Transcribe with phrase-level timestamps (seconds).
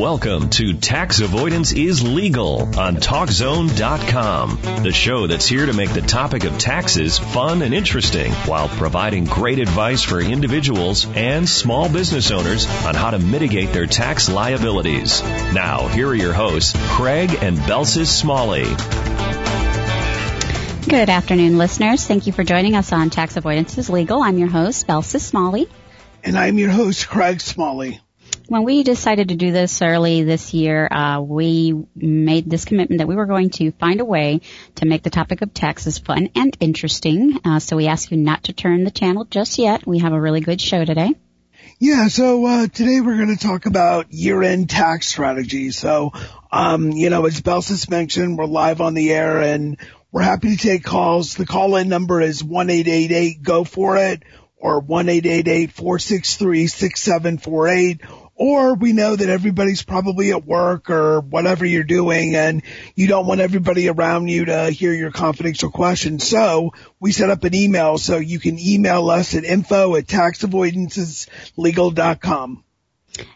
[0.00, 6.00] Welcome to Tax Avoidance is Legal on TalkZone.com, the show that's here to make the
[6.00, 12.30] topic of taxes fun and interesting while providing great advice for individuals and small business
[12.30, 15.20] owners on how to mitigate their tax liabilities.
[15.52, 18.64] Now, here are your hosts, Craig and Belsis Smalley.
[20.88, 22.06] Good afternoon, listeners.
[22.06, 24.22] Thank you for joining us on Tax Avoidance is Legal.
[24.22, 25.68] I'm your host, Belsis Smalley.
[26.24, 28.00] And I'm your host, Craig Smalley
[28.50, 33.06] when we decided to do this early this year, uh, we made this commitment that
[33.06, 34.40] we were going to find a way
[34.74, 37.38] to make the topic of taxes fun and interesting.
[37.44, 39.86] Uh, so we ask you not to turn the channel just yet.
[39.86, 41.14] We have a really good show today.
[41.78, 45.70] Yeah, so uh, today we're going to talk about year-end tax strategy.
[45.70, 46.12] So,
[46.50, 49.76] um, you know, as Belsis mentioned, we're live on the air and
[50.10, 51.36] we're happy to take calls.
[51.36, 54.24] The call-in number is one eight eight eight go for it
[54.60, 58.00] or one eight eight eight four six three six seven four eight
[58.40, 62.62] or we know that everybody's probably at work or whatever you're doing and
[62.94, 66.26] you don't want everybody around you to hear your confidential questions.
[66.26, 72.64] So we set up an email so you can email us at info at taxavoidanceislegal.com.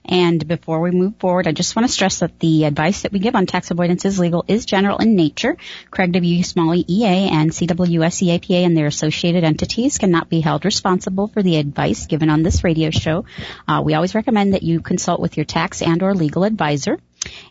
[0.04, 3.18] And before we move forward, I just want to stress that the advice that we
[3.18, 5.56] give on tax avoidance is legal is general in nature.
[5.90, 6.42] Craig W.
[6.42, 12.06] Smalley EA and CWSEAPA and their associated entities cannot be held responsible for the advice
[12.06, 13.24] given on this radio show.
[13.66, 16.98] Uh, we always recommend that you consult with your tax and or legal advisor.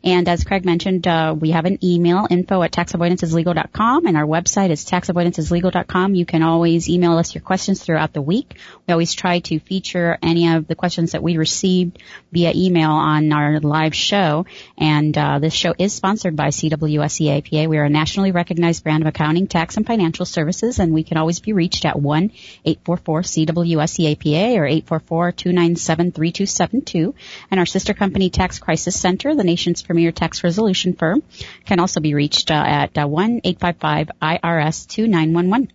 [0.03, 4.69] And as Craig mentioned, uh, we have an email, info at taxavoidanceislegal.com, and our website
[4.69, 6.15] is taxavoidanceislegal.com.
[6.15, 8.57] You can always email us your questions throughout the week.
[8.87, 13.31] We always try to feature any of the questions that we received via email on
[13.31, 14.45] our live show.
[14.77, 17.67] And uh, this show is sponsored by CWSEAPA.
[17.67, 21.15] We are a nationally recognized brand of accounting, tax, and financial services, and we can
[21.17, 24.67] always be reached at 1-844-CWSEAPA or
[24.99, 27.13] 844-297-3272.
[27.49, 31.23] And our sister company, Tax Crisis Center, the nation nation's premier tax resolution firm.
[31.65, 35.49] Can also be reached uh, at uh, one eight five five IRS two nine one
[35.49, 35.71] one.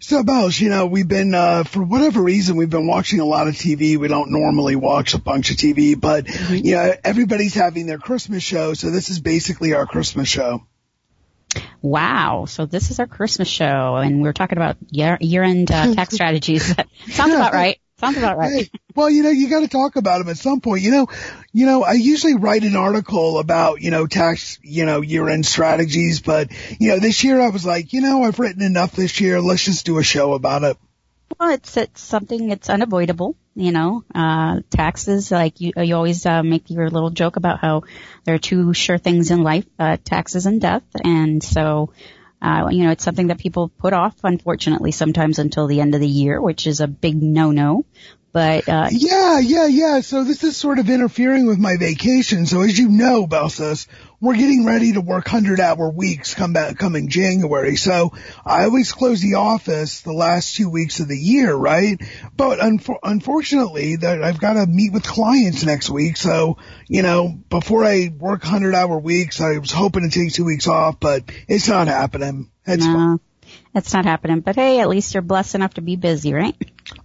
[0.00, 3.48] So, Bells, you know, we've been, uh, for whatever reason, we've been watching a lot
[3.48, 3.98] of TV.
[3.98, 6.54] We don't normally watch a bunch of TV, but, mm-hmm.
[6.54, 10.62] you know, everybody's having their Christmas show, so this is basically our Christmas show.
[11.82, 12.46] Wow.
[12.46, 16.74] So this is our Christmas show, and we're talking about year, year-end uh, tax strategies.
[17.10, 17.78] Sounds about right.
[17.98, 18.52] Sounds about right.
[18.52, 20.82] Hey, well, you know, you got to talk about them at some point.
[20.82, 21.08] You know,
[21.52, 26.20] you know, I usually write an article about, you know, tax, you know, year-end strategies,
[26.20, 29.40] but, you know, this year I was like, you know, I've written enough this year.
[29.40, 30.76] Let's just do a show about it.
[31.38, 36.42] Well, it's, it's something, it's unavoidable, you know, uh, taxes, like you, you always, uh,
[36.42, 37.82] make your little joke about how
[38.24, 40.84] there are two sure things in life, uh, taxes and death.
[41.04, 41.92] And so,
[42.40, 46.00] uh, you know, it's something that people put off, unfortunately, sometimes until the end of
[46.00, 47.84] the year, which is a big no-no.
[48.32, 50.00] But uh, yeah, yeah, yeah.
[50.00, 52.46] So this is sort of interfering with my vacation.
[52.46, 53.86] So as you know, Belsis,
[54.20, 57.76] we're getting ready to work hundred hour weeks come back coming January.
[57.76, 58.12] So
[58.44, 62.00] I always close the office the last two weeks of the year, right?
[62.36, 66.16] But unfortunately, that I've got to meet with clients next week.
[66.16, 66.58] So
[66.88, 70.66] you know, before I work hundred hour weeks, I was hoping to take two weeks
[70.66, 72.50] off, but it's not happening.
[72.66, 73.20] It's no.
[73.74, 76.56] It's not happening, but hey, at least you're blessed enough to be busy, right?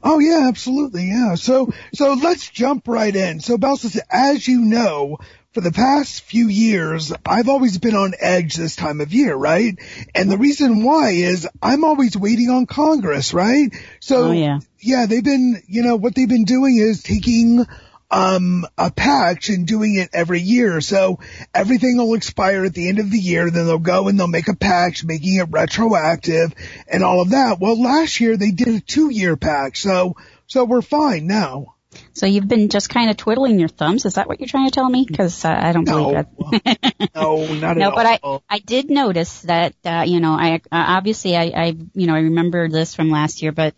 [0.01, 1.35] Oh yeah, absolutely, yeah.
[1.35, 3.39] So, so let's jump right in.
[3.39, 5.19] So, Belsis, as you know,
[5.53, 9.77] for the past few years, I've always been on edge this time of year, right?
[10.15, 13.71] And the reason why is I'm always waiting on Congress, right?
[13.99, 14.59] So, oh, yeah.
[14.79, 17.65] yeah, they've been, you know, what they've been doing is taking
[18.09, 20.81] um, a patch and doing it every year.
[20.81, 21.19] So
[21.53, 23.51] everything will expire at the end of the year.
[23.51, 26.53] Then they'll go and they'll make a patch, making it retroactive
[26.87, 27.59] and all of that.
[27.59, 29.81] Well, last year they did a two year patch.
[29.81, 30.15] So,
[30.47, 31.72] so we're fine now.
[32.13, 34.05] So you've been just kind of twiddling your thumbs.
[34.05, 35.05] Is that what you're trying to tell me?
[35.07, 36.25] Because uh, I don't no, believe
[36.61, 37.11] it.
[37.15, 38.33] no, not no, at all.
[38.33, 38.49] No, but.
[38.49, 42.15] I I did notice that uh, you know I uh, obviously I I you know
[42.15, 43.75] I remember this from last year, but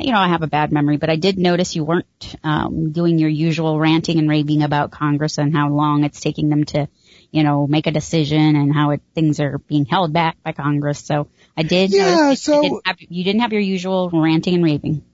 [0.00, 3.18] you know, I have a bad memory, but I did notice you weren't um, doing
[3.18, 6.88] your usual ranting and raving about Congress and how long it's taking them to,
[7.30, 11.00] you know, make a decision and how it, things are being held back by Congress.
[11.00, 14.54] So I did yeah, notice so, you didn't, have, you didn't have your usual ranting
[14.54, 15.04] and raving.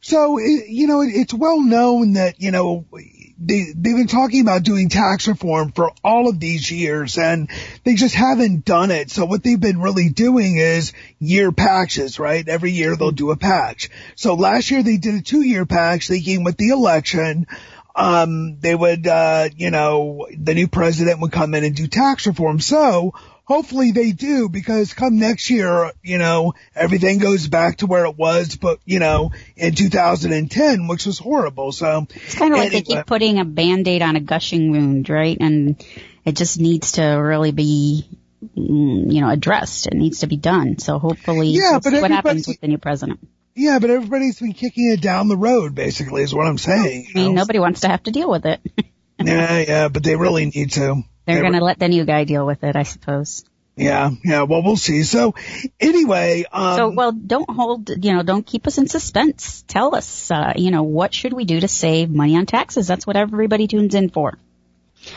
[0.00, 4.62] So, it, you know, it's well known that, you know, they, they've been talking about
[4.62, 7.50] doing tax reform for all of these years and
[7.84, 9.10] they just haven't done it.
[9.10, 12.46] So what they've been really doing is year patches, right?
[12.46, 13.90] Every year they'll do a patch.
[14.14, 17.46] So last year they did a two year patch thinking with the election,
[17.94, 22.26] um, they would, uh, you know, the new president would come in and do tax
[22.26, 22.60] reform.
[22.60, 23.14] So
[23.50, 28.16] hopefully they do because come next year, you know, everything goes back to where it
[28.16, 31.72] was, but you know, in 2010, which was horrible.
[31.72, 35.36] So it's kind of like they keep putting a band-aid on a gushing wound, right?
[35.40, 35.84] And
[36.24, 38.08] it just needs to really be,
[38.56, 39.88] mm, you know, addressed.
[39.88, 40.78] It needs to be done.
[40.78, 43.18] So hopefully, yeah, but what happens with the new president.
[43.56, 47.08] Yeah, but everybody's been kicking it down the road, basically, is what I'm saying.
[47.10, 47.40] I mean, know?
[47.40, 48.60] nobody wants to have to deal with it.
[49.20, 51.02] yeah, yeah, but they really need to.
[51.26, 53.44] They're going to let the new guy deal with it, I suppose.
[53.76, 54.42] Yeah, yeah.
[54.42, 55.04] Well, we'll see.
[55.04, 55.34] So,
[55.78, 57.88] anyway, um, so well, don't hold.
[57.88, 59.64] You know, don't keep us in suspense.
[59.68, 60.30] Tell us.
[60.30, 62.86] Uh, you know, what should we do to save money on taxes?
[62.86, 64.38] That's what everybody tunes in for.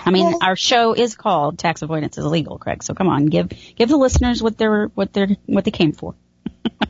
[0.05, 2.83] I mean, well, our show is called "Tax Avoidance is Legal," Craig.
[2.83, 6.15] So come on, give give the listeners what they're what they're what they came for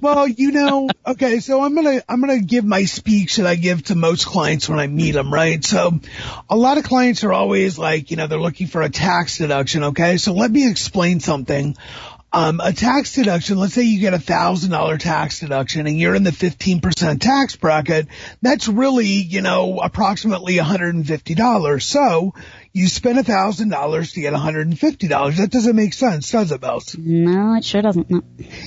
[0.02, 3.84] well, you know, okay, so I'm gonna, I'm gonna give my speech that I give
[3.86, 5.64] to most clients when I meet them, right?
[5.64, 6.00] So
[6.50, 9.84] a lot of clients are always like, you know, they're looking for a tax deduction,
[9.86, 10.18] okay?
[10.18, 11.78] So let me explain something.
[12.36, 16.16] Um, a tax deduction, let's say you get a thousand dollar tax deduction and you're
[16.16, 18.08] in the 15% tax bracket,
[18.42, 21.84] that's really, you know, approximately $150.
[21.84, 22.34] So
[22.74, 25.38] you spend a thousand dollars to get $150.
[25.38, 26.98] That doesn't make sense, does it, Bells?
[26.98, 28.10] No, it sure doesn't.
[28.10, 28.24] No.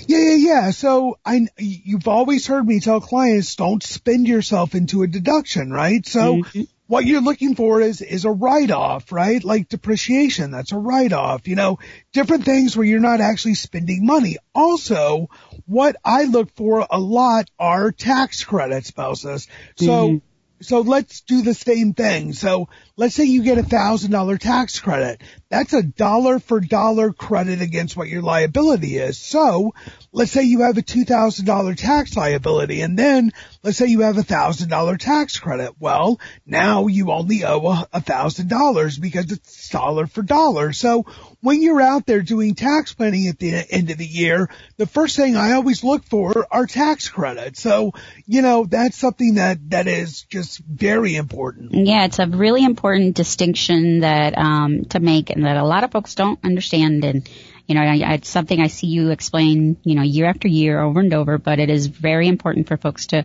[0.06, 0.70] Yeah, yeah, yeah.
[0.70, 6.06] So I, you've always heard me tell clients don't spend yourself into a deduction, right?
[6.06, 9.42] So mm-hmm what you're looking for is, is a write-off, right?
[9.42, 11.78] Like depreciation, that's a write-off, you know,
[12.12, 14.36] different things where you're not actually spending money.
[14.54, 15.28] Also,
[15.66, 19.48] what I look for a lot are tax credits, spouses.
[19.76, 20.16] So, mm-hmm.
[20.60, 22.32] So let's do the same thing.
[22.32, 25.20] So let's say you get a thousand dollar tax credit.
[25.48, 29.18] That's a dollar for dollar credit against what your liability is.
[29.18, 29.74] So
[30.16, 33.30] let's say you have a $2,000 tax liability and then
[33.62, 35.74] let's say you have a $1,000 tax credit.
[35.78, 40.72] Well, now you only owe a $1,000 because it's dollar for dollar.
[40.72, 41.04] So
[41.42, 44.48] when you're out there doing tax planning at the end of the year,
[44.78, 47.60] the first thing I always look for are tax credits.
[47.60, 47.92] So,
[48.24, 51.74] you know, that's something that, that is just very important.
[51.74, 55.92] Yeah, it's a really important distinction that, um, to make and that a lot of
[55.92, 57.28] folks don't understand and
[57.66, 61.00] you know, I, it's something I see you explain, you know, year after year over
[61.00, 63.24] and over, but it is very important for folks to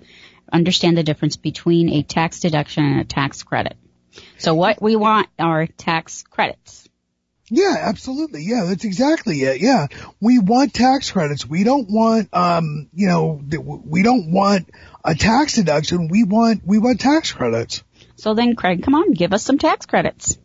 [0.51, 3.77] understand the difference between a tax deduction and a tax credit.
[4.38, 6.89] So what we want are tax credits.
[7.53, 8.43] Yeah, absolutely.
[8.43, 9.61] Yeah, that's exactly it.
[9.61, 9.88] Yeah.
[10.21, 11.45] We want tax credits.
[11.45, 13.41] We don't want, um, you know,
[13.85, 14.69] we don't want
[15.03, 16.07] a tax deduction.
[16.07, 17.83] We want, we want tax credits.
[18.15, 20.38] So then, Craig, come on, give us some tax credits.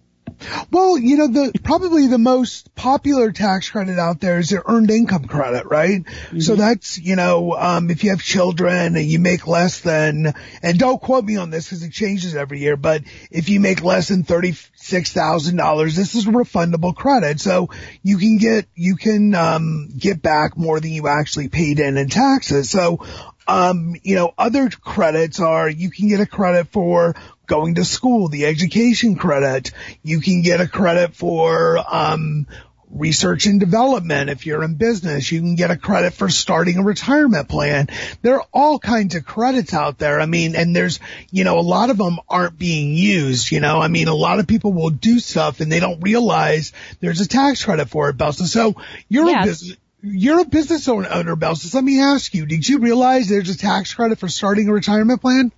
[0.70, 4.90] Well, you know, the probably the most popular tax credit out there is the earned
[4.90, 6.04] income credit, right?
[6.04, 6.40] Mm-hmm.
[6.40, 10.78] So that's, you know, um, if you have children and you make less than, and
[10.78, 14.08] don't quote me on this because it changes every year, but if you make less
[14.08, 17.40] than $36,000, this is a refundable credit.
[17.40, 17.70] So
[18.02, 22.08] you can get, you can, um, get back more than you actually paid in in
[22.08, 22.70] taxes.
[22.70, 23.00] So,
[23.48, 27.14] um, you know, other credits are you can get a credit for
[27.46, 29.72] going to school, the education credit.
[30.02, 32.46] You can get a credit for, um,
[32.90, 34.30] research and development.
[34.30, 37.88] If you're in business, you can get a credit for starting a retirement plan.
[38.22, 40.20] There are all kinds of credits out there.
[40.20, 41.00] I mean, and there's,
[41.30, 44.38] you know, a lot of them aren't being used, you know, I mean, a lot
[44.38, 48.16] of people will do stuff and they don't realize there's a tax credit for it,
[48.16, 48.46] Belsa.
[48.46, 48.76] So
[49.08, 49.44] you're yes.
[49.44, 51.66] a business, you're a business owner, Belsa.
[51.66, 54.72] So let me ask you, did you realize there's a tax credit for starting a
[54.72, 55.52] retirement plan?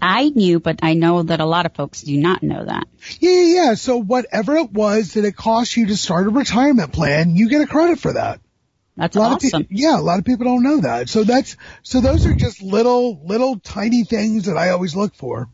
[0.00, 2.86] I knew, but I know that a lot of folks do not know that.
[3.18, 3.74] Yeah, yeah, yeah.
[3.74, 7.62] So whatever it was that it cost you to start a retirement plan, you get
[7.62, 8.40] a credit for that.
[8.96, 9.62] That's a lot awesome.
[9.62, 11.08] Of pe- yeah, a lot of people don't know that.
[11.08, 15.50] So that's, so those are just little, little tiny things that I always look for.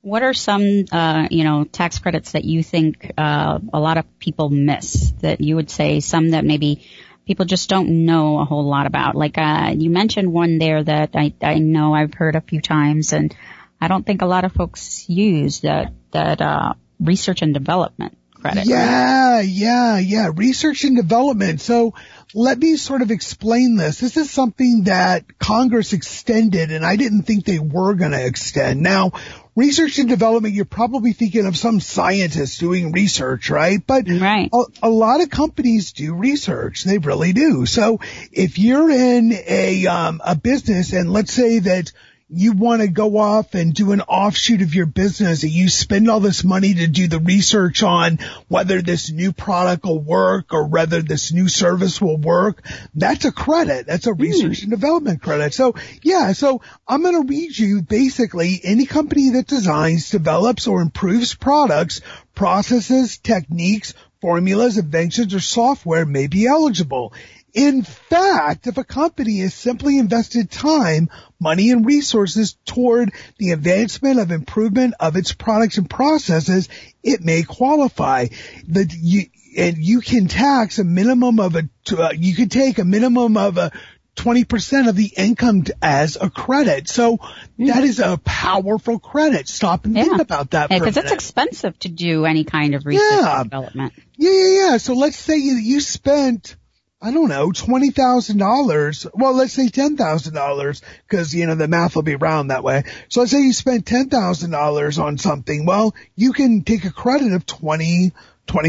[0.00, 4.18] What are some, uh, you know, tax credits that you think, uh, a lot of
[4.20, 6.86] people miss that you would say some that maybe
[7.28, 9.14] people just don't know a whole lot about.
[9.14, 13.12] Like uh, you mentioned one there that I, I know I've heard a few times,
[13.12, 13.36] and
[13.80, 18.66] I don't think a lot of folks use that that uh, research and development credit.
[18.66, 20.30] Yeah, yeah, yeah.
[20.34, 21.60] Research and development.
[21.60, 21.92] So
[22.32, 24.00] let me sort of explain this.
[24.00, 28.80] This is something that Congress extended, and I didn't think they were going to extend.
[28.80, 29.12] Now,
[29.58, 33.84] research and development, you're probably thinking of some scientists doing research, right?
[33.84, 34.48] But right.
[34.52, 36.84] A, a, lot of companies do research.
[36.84, 37.66] They really do.
[37.66, 37.98] So
[38.30, 41.90] if you're in a, um, a business and let's say that
[42.30, 46.10] you want to go off and do an offshoot of your business and you spend
[46.10, 48.18] all this money to do the research on
[48.48, 52.62] whether this new product will work or whether this new service will work,
[52.94, 53.86] that's a credit.
[53.86, 54.62] That's a research mm.
[54.64, 55.54] and development credit.
[55.54, 60.82] So yeah, so I'm going to read you basically any company that designs, develops or
[60.82, 62.02] improves products
[62.34, 67.12] processes, techniques, formulas, inventions, or software may be eligible.
[67.58, 71.10] In fact, if a company has simply invested time,
[71.40, 76.68] money, and resources toward the advancement of improvement of its products and processes,
[77.02, 78.26] it may qualify.
[78.68, 79.24] The, you,
[79.56, 83.58] and you can tax a minimum of a, uh, you could take a minimum of
[83.58, 83.72] a
[84.14, 86.88] 20% of the income as a credit.
[86.88, 87.18] So
[87.58, 89.48] that is a powerful credit.
[89.48, 90.04] Stop and Yeah.
[90.04, 93.40] think about that Yeah, because it's expensive to do any kind of research Yeah.
[93.40, 93.92] and development.
[94.16, 94.76] Yeah, yeah, yeah.
[94.76, 96.56] So let's say you, you spent,
[97.00, 99.06] I don't know, twenty thousand dollars.
[99.14, 102.64] Well, let's say ten thousand dollars, because you know the math will be round that
[102.64, 102.82] way.
[103.08, 105.64] So let's say you spent ten thousand dollars on something.
[105.64, 108.12] Well, you can take a credit of 20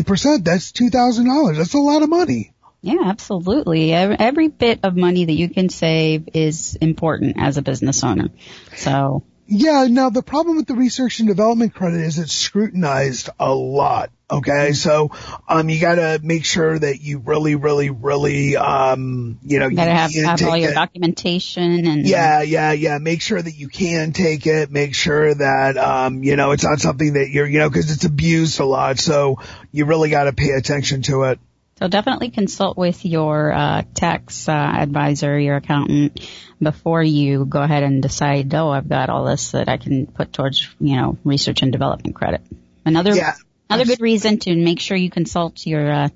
[0.05, 0.45] percent.
[0.45, 1.57] That's two thousand dollars.
[1.57, 2.53] That's a lot of money.
[2.81, 3.93] Yeah, absolutely.
[3.93, 8.29] Every, every bit of money that you can save is important as a business owner.
[8.75, 9.87] So, Yeah.
[9.89, 14.11] Now the problem with the research and development credit is it's scrutinized a lot.
[14.31, 14.73] Okay.
[14.73, 15.09] So,
[15.47, 19.91] um, you gotta make sure that you really, really, really, um, you know, you gotta
[19.91, 22.99] have, you have all your it- documentation and Yeah, yeah, yeah.
[22.99, 24.69] Make sure that you can take it.
[24.71, 28.05] Make sure that, um, you know, it's not something that you're, you know, cause it's
[28.05, 28.99] abused a lot.
[28.99, 29.39] So
[29.71, 31.39] you really got to pay attention to it.
[31.79, 36.19] So definitely consult with your uh, tax uh, advisor, your accountant,
[36.61, 38.53] before you go ahead and decide.
[38.53, 42.15] Oh, I've got all this that I can put towards you know research and development
[42.15, 42.41] credit.
[42.83, 43.35] Another Yeah.
[43.69, 46.09] another good reason to make sure you consult your uh,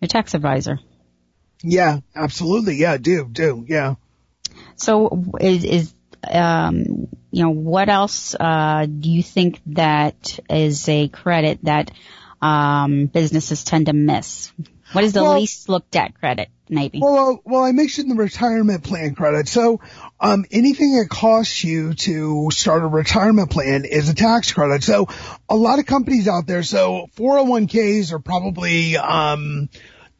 [0.00, 0.80] your tax advisor.
[1.62, 2.74] Yeah, absolutely.
[2.74, 3.64] Yeah, do, do.
[3.68, 3.94] Yeah.
[4.74, 5.94] So is is
[6.28, 11.92] um, you know what else uh, do you think that is a credit that
[12.42, 14.52] um, businesses tend to miss?
[14.94, 16.48] What is the Well- least looked at credit?
[16.68, 16.98] Maybe.
[16.98, 19.48] Well, uh, well, I mentioned the retirement plan credit.
[19.48, 19.80] So,
[20.18, 24.82] um, anything that costs you to start a retirement plan is a tax credit.
[24.82, 25.08] So,
[25.46, 26.62] a lot of companies out there.
[26.62, 29.68] So, 401ks are probably, um,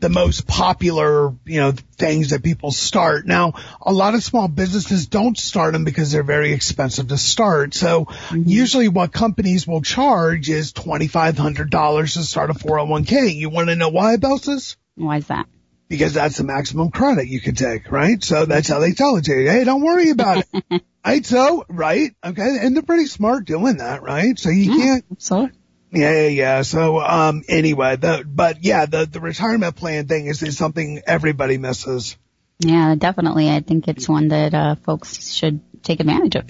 [0.01, 3.27] the most popular, you know, things that people start.
[3.27, 7.75] Now, a lot of small businesses don't start them because they're very expensive to start.
[7.75, 8.43] So mm-hmm.
[8.47, 13.35] usually what companies will charge is $2,500 to start a 401k.
[13.35, 14.77] You want to know why, Belsis?
[14.97, 15.47] Why is that?
[15.89, 18.23] because that's the maximum credit you can take, right?
[18.23, 19.51] So that's how they tell it to you.
[19.51, 20.83] Hey, don't worry about it.
[21.07, 21.25] right?
[21.25, 22.15] So, right?
[22.25, 22.59] Okay.
[22.61, 24.39] And they're pretty smart doing that, right?
[24.39, 25.51] So you can't, So
[25.95, 26.63] yeah, yeah, yeah.
[26.63, 31.59] So, um, anyway, the, but yeah, the, the retirement plan thing is, is something everybody
[31.59, 32.17] misses.
[32.59, 33.51] Yeah, definitely.
[33.51, 36.45] I think it's one that uh, folks should take advantage of.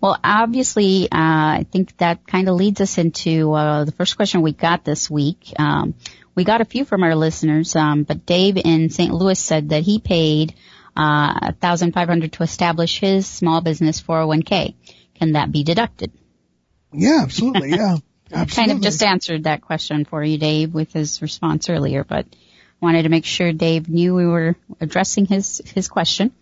[0.00, 4.42] Well, obviously, uh, I think that kind of leads us into uh, the first question
[4.42, 5.52] we got this week.
[5.58, 5.94] Um,
[6.34, 9.12] we got a few from our listeners, um, but Dave in St.
[9.12, 10.54] Louis said that he paid
[10.96, 14.74] uh, thousand five hundred to establish his small business 401k.
[15.16, 16.12] Can that be deducted?
[16.92, 17.70] Yeah, absolutely.
[17.70, 17.96] Yeah.
[18.32, 18.54] Absolutely.
[18.54, 22.26] Kind of just answered that question for you, Dave, with his response earlier, but
[22.80, 26.32] wanted to make sure Dave knew we were addressing his his question.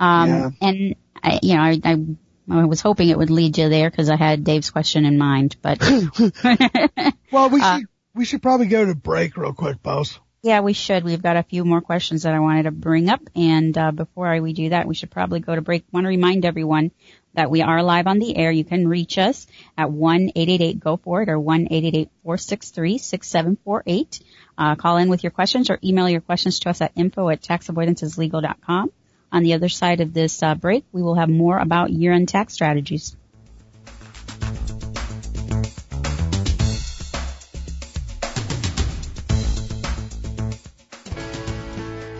[0.00, 0.50] Um, Yeah.
[0.62, 2.04] and I, you know, I, I,
[2.50, 5.56] I was hoping it would lead you there because I had Dave's question in mind,
[5.60, 5.80] but
[7.32, 10.18] well, we uh, should, we should probably go to break real quick, boss.
[10.42, 11.04] yeah, we should.
[11.04, 14.26] We've got a few more questions that I wanted to bring up, and uh, before
[14.28, 15.84] I, we do that, we should probably go to break.
[15.92, 16.90] want to remind everyone
[17.34, 18.50] that we are live on the air.
[18.50, 21.84] You can reach us at one eight eight eight go for it or one eight
[21.84, 24.20] eight eight four six three six seven four eight.
[24.56, 27.42] Uh, call in with your questions or email your questions to us at info at
[27.42, 28.90] taxavoidanceislegal.com.
[29.30, 32.54] On the other side of this uh, break, we will have more about year-end tax
[32.54, 33.14] strategies.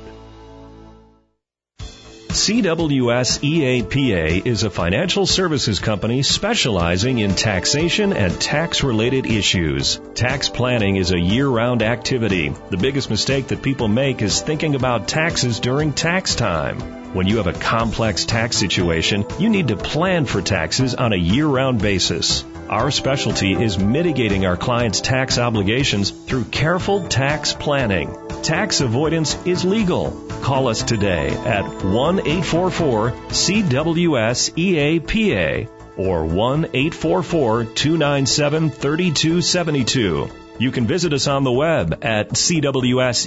[2.33, 10.01] CWS EAPA is a financial services company specializing in taxation and tax related issues.
[10.15, 12.49] Tax planning is a year round activity.
[12.71, 17.13] The biggest mistake that people make is thinking about taxes during tax time.
[17.13, 21.17] When you have a complex tax situation, you need to plan for taxes on a
[21.17, 22.43] year round basis.
[22.67, 28.22] Our specialty is mitigating our clients' tax obligations through careful tax planning.
[28.43, 30.11] Tax avoidance is legal.
[30.41, 40.29] Call us today at 1 844 CWS EAPA or 1 844 297 3272.
[40.59, 43.23] You can visit us on the web at cwseapa.com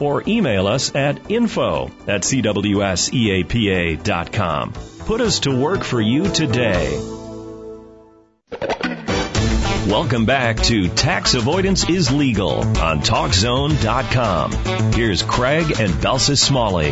[0.00, 3.12] or email us at info at cwseapa.com.
[4.98, 7.17] Put us to work for you today.
[9.88, 14.52] Welcome back to Tax Avoidance is Legal on TalkZone.com.
[14.92, 16.90] Here's Craig and Belsis Smalley.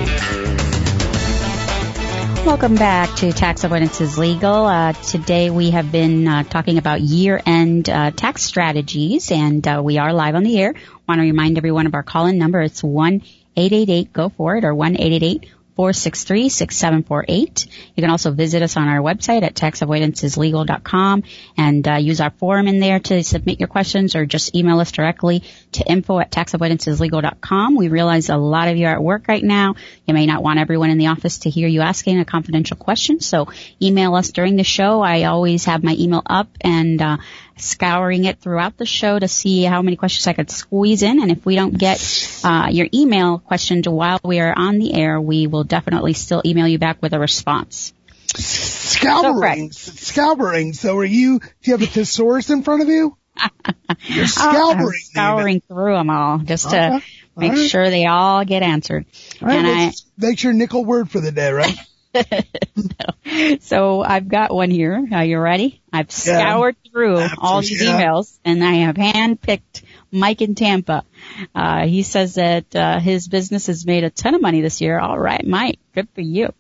[2.47, 4.65] Welcome back to Tax Avoidance is Legal.
[4.65, 9.99] Uh, today we have been uh, talking about year-end uh, tax strategies, and uh, we
[9.99, 10.73] are live on the air.
[11.07, 12.63] Want to remind everyone of our call-in number.
[12.63, 13.23] It's one
[13.59, 17.67] eight eight eight go for it or one eight eight eight 463-6748.
[17.95, 21.23] You can also visit us on our website at taxavoidanceislegal.com
[21.57, 24.93] and uh, use our forum in there to submit your questions or just email us
[24.93, 25.43] directly
[25.73, 27.77] to info at taxavoidanceislegal.com.
[27.77, 29.75] We realize a lot of you are at work right now.
[30.07, 33.21] You may not want everyone in the office to hear you asking a confidential question,
[33.21, 33.49] so
[33.81, 35.01] email us during the show.
[35.03, 37.19] I always have my email up and uh,
[37.57, 41.21] scouring it throughout the show to see how many questions I could squeeze in.
[41.21, 42.01] And if we don't get
[42.45, 46.69] uh, your email questions while we are on the air, we will definitely still email
[46.69, 47.93] you back with a response.
[48.35, 50.73] Scouring, so, scouring.
[50.75, 51.39] So are you?
[51.39, 53.17] Do you have a thesaurus in front of you?
[54.07, 54.87] You're scouring.
[54.87, 57.01] Oh, scouring through them all just to uh-huh.
[57.37, 57.71] make right.
[57.71, 59.07] sure they all get answered.
[59.41, 61.77] All right, and I, that's your nickel word for the day, right?
[62.77, 63.57] no.
[63.61, 65.05] So I've got one here.
[65.13, 65.83] Are you ready?
[65.93, 66.91] I've scoured yeah.
[66.91, 68.01] through all these yeah.
[68.01, 69.83] emails and I have handpicked
[70.13, 71.05] Mike in Tampa.
[71.55, 74.99] Uh, he says that uh, his business has made a ton of money this year.
[74.99, 76.53] All right, Mike, good for you.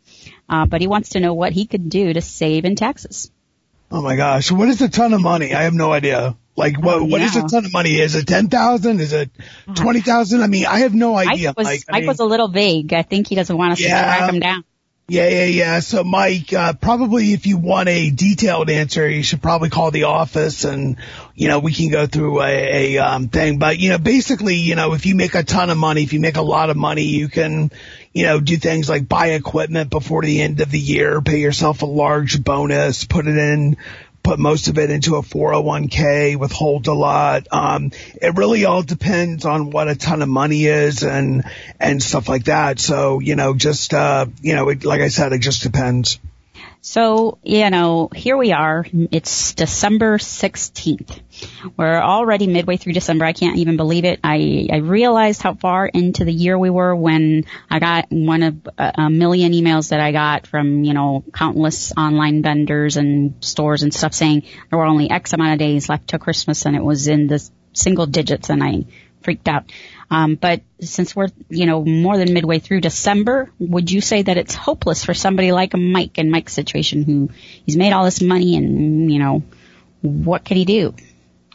[0.48, 3.30] Uh, but he wants to know what he could do to save in taxes.
[3.90, 5.54] Oh my gosh, what is a ton of money?
[5.54, 6.36] I have no idea.
[6.56, 7.02] Like what?
[7.02, 7.26] What yeah.
[7.26, 8.00] is a ton of money?
[8.00, 9.00] Is it ten thousand?
[9.00, 9.30] Is it
[9.74, 10.42] twenty thousand?
[10.42, 11.48] I mean, I have no idea.
[11.48, 12.92] Mike was, Mike, Mike mean, was a little vague.
[12.94, 14.64] I think he doesn't want us yeah, to track him down.
[15.08, 15.80] Yeah, yeah, yeah.
[15.80, 20.04] So Mike, uh, probably if you want a detailed answer, you should probably call the
[20.04, 20.96] office and,
[21.36, 23.60] you know, we can go through a, a um, thing.
[23.60, 26.18] But, you know, basically, you know, if you make a ton of money, if you
[26.18, 27.70] make a lot of money, you can,
[28.12, 31.82] you know, do things like buy equipment before the end of the year, pay yourself
[31.82, 33.76] a large bonus, put it in
[34.26, 37.46] put most of it into a 401k, withhold a lot.
[37.52, 41.44] Um, it really all depends on what a ton of money is and,
[41.78, 42.80] and stuff like that.
[42.80, 46.18] So, you know, just, uh, you know, it, like I said, it just depends.
[46.88, 48.86] So, you know, here we are.
[49.10, 51.18] It's December 16th.
[51.76, 53.24] We're already midway through December.
[53.24, 54.20] I can't even believe it.
[54.22, 58.68] I, I realized how far into the year we were when I got one of
[58.78, 63.82] uh, a million emails that I got from, you know, countless online vendors and stores
[63.82, 66.84] and stuff saying there were only X amount of days left to Christmas and it
[66.84, 68.84] was in the single digits and I
[69.22, 69.64] freaked out.
[70.10, 74.36] Um, but since we're, you know, more than midway through December, would you say that
[74.36, 77.30] it's hopeless for somebody like Mike in Mike's situation who
[77.64, 79.42] he's made all this money and, you know,
[80.02, 80.94] what can he do?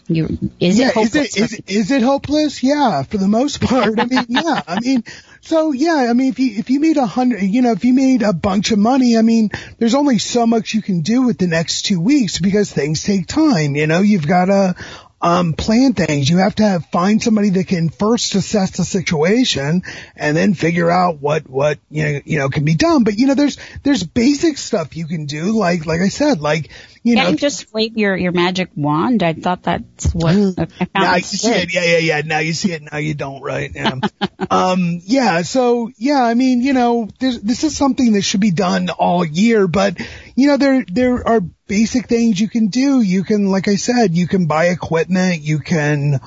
[0.07, 1.37] You, is yeah, it hopeless?
[1.37, 2.61] Is it, is, is it hopeless?
[2.61, 3.97] Yeah, for the most part.
[3.97, 5.03] I mean, yeah, I mean,
[5.39, 7.93] so yeah, I mean, if you, if you made a hundred, you know, if you
[7.93, 11.37] made a bunch of money, I mean, there's only so much you can do with
[11.37, 14.75] the next two weeks because things take time, you know, you've got to,
[15.21, 16.29] um, plan things.
[16.29, 19.83] You have to have, find somebody that can first assess the situation
[20.15, 23.03] and then figure out what, what, you know, you know, can be done.
[23.03, 25.57] But, you know, there's, there's basic stuff you can do.
[25.57, 26.69] Like, like I said, like,
[27.03, 27.31] you Can't know.
[27.31, 29.23] you just wave your, your magic wand?
[29.23, 30.89] I thought that's what I found.
[30.93, 31.73] Now you see it.
[31.73, 32.21] Yeah, yeah, yeah.
[32.23, 32.83] Now you see it.
[32.91, 33.71] Now you don't, right?
[33.73, 33.95] Yeah.
[34.51, 35.41] um, yeah.
[35.41, 39.67] So, yeah, I mean, you know, this is something that should be done all year,
[39.67, 39.99] but,
[40.35, 43.01] you know, there, there are basic things you can do.
[43.01, 45.41] You can, like I said, you can buy equipment.
[45.41, 46.19] You can,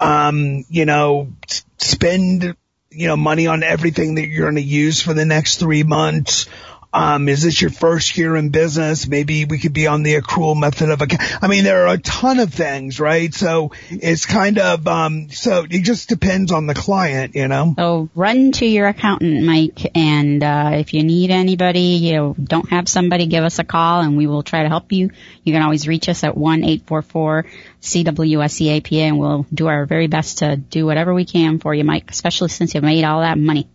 [0.00, 1.34] um, you know,
[1.76, 2.56] spend,
[2.90, 6.46] you know, money on everything that you're going to use for the next three months.
[6.94, 9.08] Um, is this your first year in business?
[9.08, 11.42] Maybe we could be on the accrual method of account.
[11.42, 13.34] I mean, there are a ton of things, right?
[13.34, 17.74] So it's kind of, um, so it just depends on the client, you know?
[17.76, 22.70] So run to your accountant, Mike, and, uh, if you need anybody, you know, don't
[22.70, 25.10] have somebody, give us a call and we will try to help you.
[25.42, 30.86] You can always reach us at 1-844-CWSEAPA and we'll do our very best to do
[30.86, 33.68] whatever we can for you, Mike, especially since you made all that money.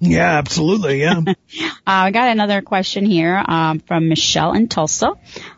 [0.00, 1.00] Yeah, absolutely.
[1.00, 1.20] Yeah.
[1.26, 1.34] uh,
[1.86, 5.14] I got another question here um, from Michelle in Tulsa.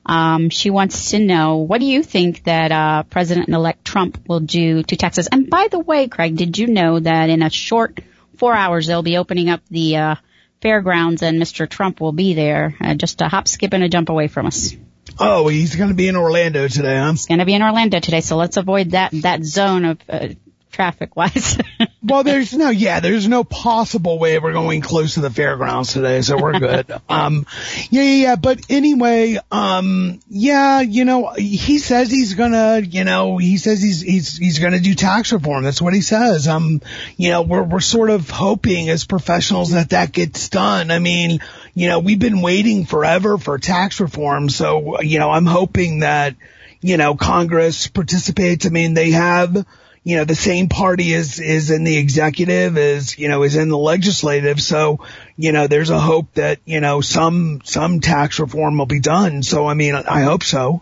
[0.07, 4.83] Um, she wants to know, what do you think that uh, President-elect Trump will do
[4.83, 5.29] to Texas?
[5.31, 8.01] And by the way, Craig, did you know that in a short
[8.39, 10.15] four hours they'll be opening up the uh,
[10.63, 11.69] fairgrounds and Mr.
[11.69, 14.75] Trump will be there, uh, just a hop, skip, and a jump away from us?
[15.19, 17.11] Oh, he's going to be in Orlando today, huh?
[17.11, 20.29] He's going to be in Orlando today, so let's avoid that that zone of uh,
[20.71, 21.59] traffic wise.
[22.03, 26.23] well, there's no, yeah, there's no possible way we're going close to the fairgrounds today,
[26.23, 26.91] so we're good.
[27.11, 27.47] um,
[27.91, 33.37] yeah, yeah, yeah, but anyway, um, yeah, you know, he says he's gonna, you know,
[33.37, 35.63] he says he's, he's, he's gonna do tax reform.
[35.63, 36.49] That's what he says.
[36.49, 36.81] Um,
[37.19, 40.91] you know, we're, we're sort of hoping as professionals that that gets done.
[40.91, 41.41] I mean,
[41.75, 46.35] you know, we've been waiting forever for tax reform, so, you know, I'm hoping that,
[46.81, 48.65] you know, Congress participates.
[48.65, 49.67] I mean, they have,
[50.03, 53.69] you know, the same party is, is in the executive is, you know, is in
[53.69, 54.61] the legislative.
[54.61, 55.01] So,
[55.37, 59.43] you know, there's a hope that, you know, some, some tax reform will be done.
[59.43, 60.81] So, I mean, I hope so.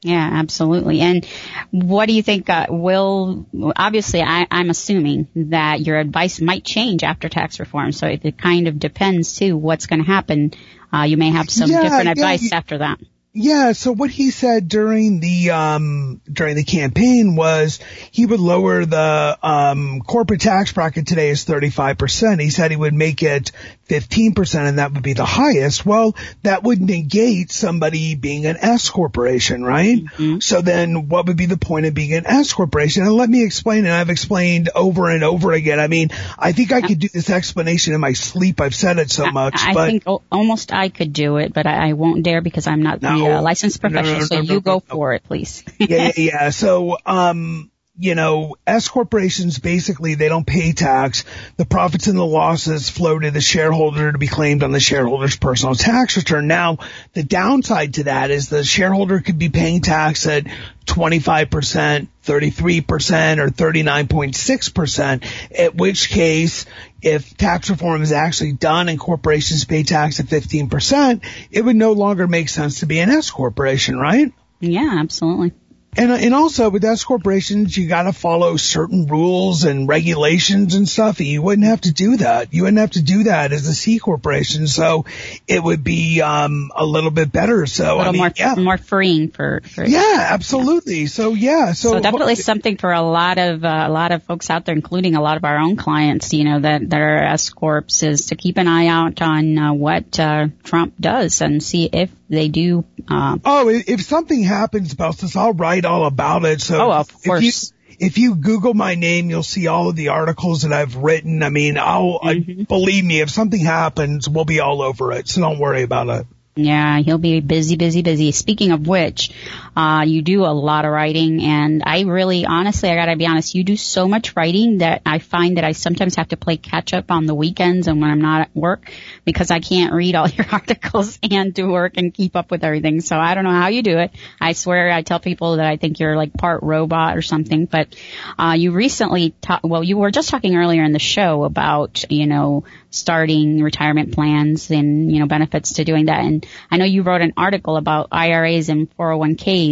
[0.00, 1.00] Yeah, absolutely.
[1.00, 1.26] And
[1.72, 7.02] what do you think uh, will, obviously I, I'm assuming that your advice might change
[7.02, 7.90] after tax reform.
[7.92, 10.52] So it, it kind of depends too what's going to happen.
[10.94, 12.98] Uh, you may have some Yeah, different yeah, advice you- after that.
[13.40, 17.78] Yeah, so what he said during the um during the campaign was
[18.10, 22.40] he would lower the um corporate tax bracket today is 35%.
[22.40, 23.52] He said he would make it
[23.88, 25.86] 15% and that would be the highest.
[25.86, 30.02] Well, that would negate somebody being an S corporation, right?
[30.40, 33.04] So then what would be the point of being an S corporation?
[33.04, 35.78] And let me explain and I've explained over and over again.
[35.78, 38.60] I mean, I think I could do this explanation in my sleep.
[38.60, 41.54] I've said it so much, I, I but think al- almost I could do it,
[41.54, 43.27] but I, I won't dare because I'm not the No.
[43.36, 44.20] Uh, licensed No, no, professional.
[44.20, 45.64] no, so you go for it, please.
[45.78, 46.50] yeah, yeah, yeah.
[46.50, 51.24] So, um, you know, S corporations basically they don't pay tax.
[51.56, 55.36] The profits and the losses flow to the shareholder to be claimed on the shareholder's
[55.36, 56.46] personal tax return.
[56.46, 56.78] Now,
[57.14, 60.44] the downside to that is the shareholder could be paying tax at
[60.86, 65.24] 25%, 33%, or 39.6%,
[65.58, 66.66] at which case,
[67.02, 71.92] if tax reform is actually done and corporations pay tax at 15%, it would no
[71.92, 74.32] longer make sense to be an S corporation, right?
[74.60, 75.52] yeah, absolutely.
[75.98, 80.88] And and also with S corporations, you got to follow certain rules and regulations and
[80.88, 81.20] stuff.
[81.20, 82.54] You wouldn't have to do that.
[82.54, 84.68] You wouldn't have to do that as a C corporation.
[84.68, 85.06] So
[85.48, 87.66] it would be um a little bit better.
[87.66, 91.06] So A little I mean, more yeah, more freeing for, for yeah, absolutely.
[91.06, 94.50] So yeah, so, So definitely something for a lot of uh, a lot of folks
[94.50, 96.32] out there, including a lot of our own clients.
[96.32, 99.72] You know that that are S corps is to keep an eye out on uh,
[99.72, 102.84] what uh, Trump does and see if they do.
[103.08, 106.60] Uh, Oh, if something happens, Belsis, I'll write all about it.
[106.60, 107.52] So Oh, of if you,
[107.98, 111.42] if you Google my name, you'll see all of the articles that I've written.
[111.42, 112.60] I mean, I'll, Mm-hmm.
[112.60, 115.28] I, believe me, if something happens, we'll be all over it.
[115.28, 116.26] So don't worry about it.
[116.56, 118.32] yeah, he'll be busy, busy, busy.
[118.32, 119.30] Speaking of which,
[119.78, 123.54] uh, you do a lot of writing, and I really, honestly, I gotta be honest,
[123.54, 126.92] you do so much writing that I find that I sometimes have to play catch
[126.92, 128.90] up on the weekends and when I'm not at work
[129.24, 133.00] because I can't read all your articles and do work and keep up with everything.
[133.00, 134.10] So I don't know how you do it.
[134.40, 137.94] I swear I tell people that I think you're like part robot or something, but,
[138.36, 142.26] uh, you recently ta- well, you were just talking earlier in the show about, you
[142.26, 146.20] know, starting retirement plans and, you know, benefits to doing that.
[146.20, 149.67] And I know you wrote an article about IRAs and 401ks.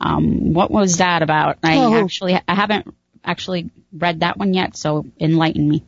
[0.00, 1.58] Um, what was that about?
[1.62, 1.94] I Oh.
[2.04, 5.84] actually, I haven't actually read that one yet, so enlighten me.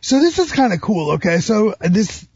[0.00, 1.12] So this is kind of cool.
[1.12, 1.38] Okay.
[1.38, 2.26] So this,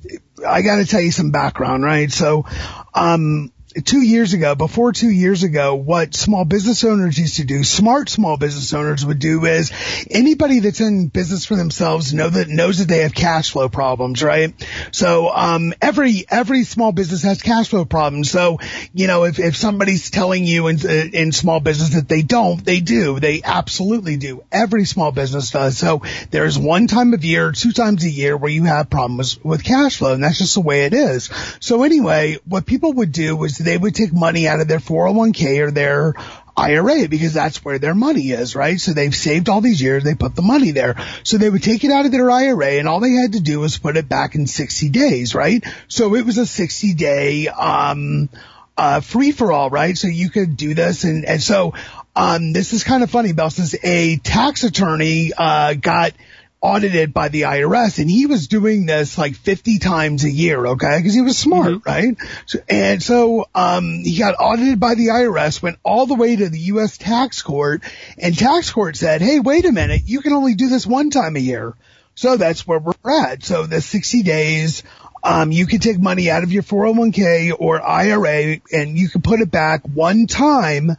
[0.47, 2.11] I got to tell you some background, right?
[2.11, 2.47] So,
[2.95, 3.53] um,
[3.85, 8.09] two years ago, before two years ago, what small business owners used to do, smart
[8.09, 9.73] small business owners would do is
[10.11, 14.23] anybody that's in business for themselves know that knows that they have cash flow problems,
[14.23, 14.55] right?
[14.93, 18.31] So, um, every, every small business has cash flow problems.
[18.31, 18.59] So,
[18.93, 20.79] you know, if, if somebody's telling you in,
[21.15, 23.19] in small business that they don't, they do.
[23.21, 24.45] They absolutely do.
[24.53, 25.79] Every small business does.
[25.79, 29.65] So there's one time of year, two times a year where you have problems with
[29.65, 31.31] cash flow and that's just the way it is.
[31.61, 35.61] So anyway, what people would do was they would take money out of their 401k
[35.61, 36.15] or their
[36.57, 38.79] IRA because that's where their money is, right?
[38.79, 40.97] So they've saved all these years, they put the money there.
[41.25, 43.61] So they would take it out of their IRA and all they had to do
[43.61, 45.65] was put it back in 60 days, right?
[45.89, 48.29] So it was a 60 day, um,
[48.77, 49.97] uh, free for all, right?
[49.97, 51.75] So you could do this and, and so,
[52.15, 56.13] um, this is kind of funny, Bell, since a tax attorney, uh, got,
[56.63, 61.03] audited by the IRS and he was doing this like 50 times a year, okay?
[61.03, 62.17] Cause he was smart, right?
[62.47, 66.49] So, and so, um, he got audited by the IRS, went all the way to
[66.49, 66.97] the U.S.
[66.97, 67.83] tax court
[68.17, 70.03] and tax court said, Hey, wait a minute.
[70.07, 71.75] You can only do this one time a year.
[72.15, 73.43] So that's where we're at.
[73.43, 74.83] So the 60 days,
[75.25, 79.41] um, you can take money out of your 401k or IRA and you can put
[79.41, 80.97] it back one time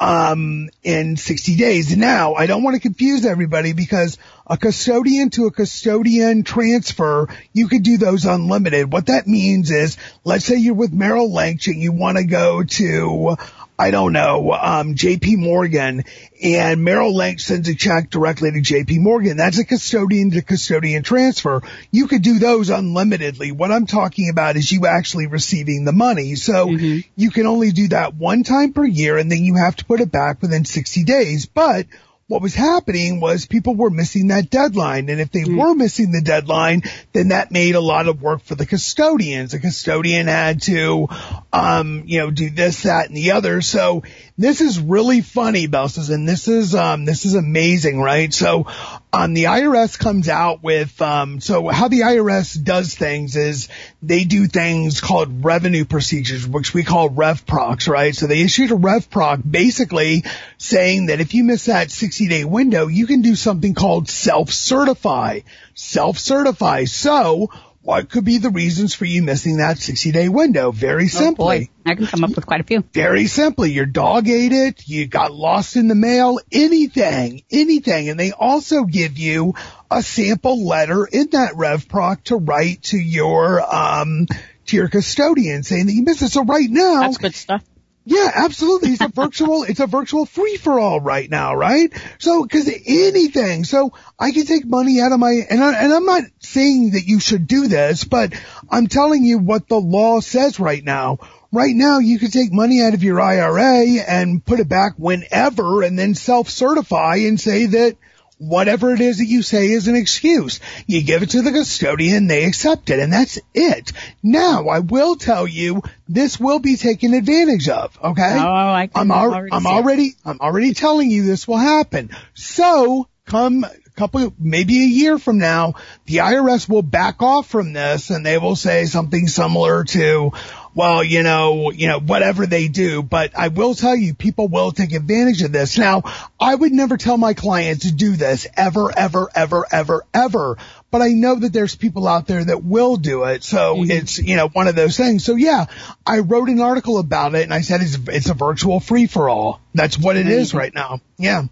[0.00, 1.94] um, in 60 days.
[1.94, 7.68] Now, I don't want to confuse everybody because a custodian to a custodian transfer, you
[7.68, 8.90] could do those unlimited.
[8.90, 12.64] What that means is, let's say you're with Merrill Lynch and you want to go
[12.64, 13.36] to,
[13.80, 16.04] I don't know, um, JP Morgan
[16.42, 19.38] and Merrill Lynch sends a check directly to JP Morgan.
[19.38, 21.62] That's a custodian to custodian transfer.
[21.90, 23.52] You could do those unlimitedly.
[23.52, 26.34] What I'm talking about is you actually receiving the money.
[26.34, 27.08] So mm-hmm.
[27.16, 30.02] you can only do that one time per year and then you have to put
[30.02, 31.46] it back within 60 days.
[31.46, 31.86] But
[32.30, 35.08] what was happening was people were missing that deadline.
[35.08, 35.58] And if they mm.
[35.58, 39.50] were missing the deadline, then that made a lot of work for the custodians.
[39.50, 41.08] The custodian had to,
[41.52, 43.60] um, you know, do this, that, and the other.
[43.62, 44.04] So
[44.38, 48.32] this is really funny, Belsis, and this is, um, this is amazing, right?
[48.32, 48.66] So,
[49.12, 53.68] um, the IRS comes out with, um, so how the IRS does things is
[54.02, 58.14] they do things called revenue procedures, which we call RevProcs, right?
[58.14, 60.24] So they issued a RevProc basically
[60.58, 65.40] saying that if you miss that 60 day window, you can do something called self-certify.
[65.74, 66.84] Self-certify.
[66.84, 67.50] So,
[67.82, 70.70] what could be the reasons for you missing that 60 day window?
[70.70, 71.56] Very simply.
[71.56, 72.84] Oh boy, I can come up with quite a few.
[72.92, 78.10] Very simply, your dog ate it, you got lost in the mail, anything, anything.
[78.10, 79.54] And they also give you
[79.90, 84.26] a sample letter in that RevProc to write to your, um,
[84.66, 86.28] to your custodian saying that you missed it.
[86.28, 87.00] So right now.
[87.00, 87.64] That's good stuff.
[88.10, 88.90] Yeah, absolutely.
[88.90, 91.92] It's a virtual, it's a virtual free for all right now, right?
[92.18, 93.62] So, cause anything.
[93.62, 97.06] So I can take money out of my, and, I, and I'm not saying that
[97.06, 98.34] you should do this, but
[98.68, 101.20] I'm telling you what the law says right now.
[101.52, 105.84] Right now you can take money out of your IRA and put it back whenever
[105.84, 107.96] and then self-certify and say that
[108.40, 110.60] whatever it is that you say is an excuse.
[110.86, 113.92] You give it to the custodian, they accept it, and that's it.
[114.22, 118.38] Now, I will tell you, this will be taken advantage of, okay?
[118.38, 122.10] Oh, I am al- already, I'm already, I'm already telling you this will happen.
[122.32, 125.74] So, come a couple, maybe a year from now,
[126.06, 130.32] the IRS will back off from this and they will say something similar to,
[130.80, 134.72] well, you know, you know, whatever they do, but I will tell you, people will
[134.72, 135.76] take advantage of this.
[135.76, 136.04] Now,
[136.40, 140.56] I would never tell my clients to do this ever, ever, ever, ever, ever,
[140.90, 143.44] but I know that there's people out there that will do it.
[143.44, 143.90] So mm-hmm.
[143.90, 145.22] it's, you know, one of those things.
[145.22, 145.66] So yeah,
[146.06, 149.28] I wrote an article about it and I said it's, it's a virtual free for
[149.28, 149.60] all.
[149.74, 151.00] That's what it is right now.
[151.18, 151.42] Yeah.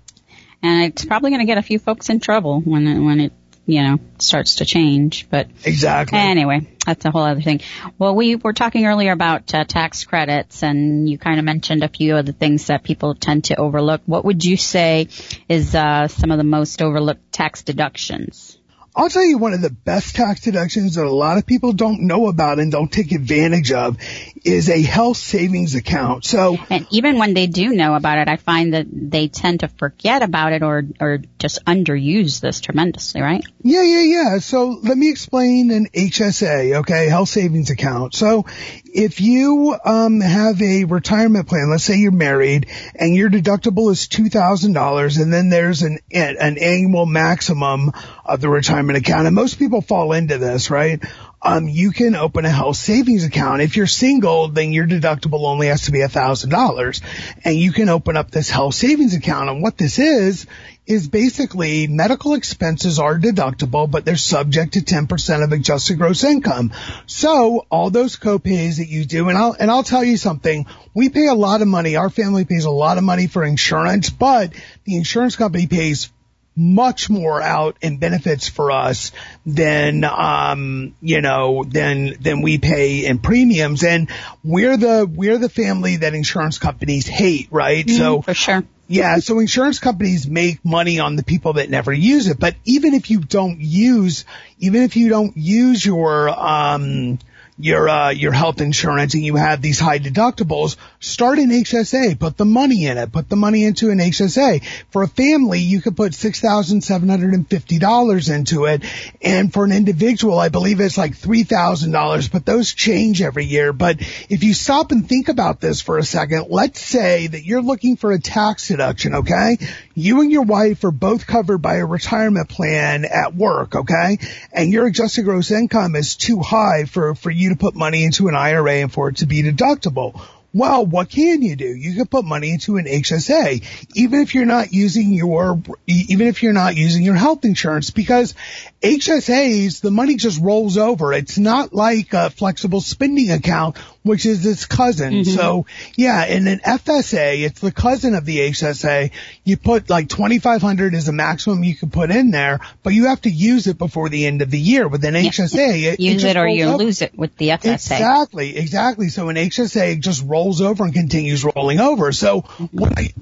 [0.63, 3.33] And it's probably going to get a few folks in trouble when it, when it
[3.69, 5.29] you know, starts to change.
[5.29, 6.19] But exactly.
[6.19, 7.61] Anyway, that's a whole other thing.
[7.99, 11.89] Well, we were talking earlier about uh, tax credits, and you kind of mentioned a
[11.89, 14.01] few of the things that people tend to overlook.
[14.07, 15.09] What would you say
[15.51, 18.58] is uh, some of the most overlooked tax deductions?
[18.99, 22.01] I'll tell you one of the best tax deductions that a lot of people don't
[22.01, 23.97] know about and don't take advantage of
[24.45, 26.25] is a health savings account.
[26.25, 29.69] So, and even when they do know about it, I find that they tend to
[29.69, 33.45] forget about it or, or just underuse this tremendously, right?
[33.63, 34.39] Yeah, yeah, yeah.
[34.41, 38.15] So let me explain an HSA, okay, health savings account.
[38.15, 38.47] So
[38.93, 44.09] if you, um, have a retirement plan, let's say you're married and your deductible is
[44.09, 47.93] $2,000 and then there's an, an annual maximum
[48.25, 49.27] of the retirement account.
[49.27, 51.03] And most people fall into this, right?
[51.41, 53.63] Um, you can open a health savings account.
[53.63, 57.01] If you're single, then your deductible only has to be a thousand dollars
[57.45, 59.49] and you can open up this health savings account.
[59.49, 60.47] And what this is,
[60.89, 66.73] is basically medical expenses are deductible, but they're subject to 10% of adjusted gross income.
[67.07, 71.11] So all those copays that you do, and I'll, and I'll tell you something, we
[71.11, 71.97] pay a lot of money.
[71.97, 76.11] Our family pays a lot of money for insurance, but the insurance company pays
[76.59, 79.13] much more out in benefits for us
[79.47, 83.85] than um you know than than we pay in premiums.
[83.85, 84.11] And
[84.43, 87.87] we're the we're the family that insurance companies hate right?
[87.87, 88.65] Mm, so for sure.
[88.89, 92.95] yeah, so insurance companies make money on the people that never use it, but even
[92.95, 94.25] if you don't use,
[94.59, 97.19] even if you don't use your, um,
[97.59, 102.19] your uh, your health insurance and you have these high deductibles, start an HSA.
[102.19, 103.11] Put the money in it.
[103.11, 104.65] Put the money into an HSA.
[104.91, 108.85] For a family, you could put six thousand seven hundred and fifty dollars into it,
[109.21, 112.29] and for an individual, I believe it's like three thousand dollars.
[112.29, 113.73] But those change every year.
[113.73, 117.63] But if you stop and think about this for a second, let's say that you're
[117.63, 119.17] looking for a tax deduction.
[119.17, 119.59] Okay,
[119.95, 123.75] you and your wife are both covered by a retirement plan at work.
[123.75, 124.19] Okay,
[124.53, 128.29] and your adjusted gross income is too high for for you to put money into
[128.29, 130.21] an IRA and for it to be deductible.
[130.55, 131.67] Well, what can you do?
[131.67, 133.63] You can put money into an HSA,
[133.95, 138.35] even if you're not using your, even if you're not using your health insurance, because
[138.81, 141.13] HSAs, the money just rolls over.
[141.13, 145.13] It's not like a flexible spending account, which is its cousin.
[145.13, 145.31] Mm-hmm.
[145.33, 149.11] So yeah, in an FSA, it's the cousin of the HSA.
[149.43, 153.21] You put like 2500 is the maximum you can put in there, but you have
[153.23, 154.87] to use it before the end of the year.
[154.87, 155.23] With an yeah.
[155.23, 156.85] HSA, it, use it, it or you over.
[156.85, 157.75] lose it with the FSA.
[157.75, 159.09] Exactly, exactly.
[159.09, 162.13] So an HSA just rolls over and continues rolling over.
[162.13, 162.79] So mm-hmm.
[162.79, 163.13] what I,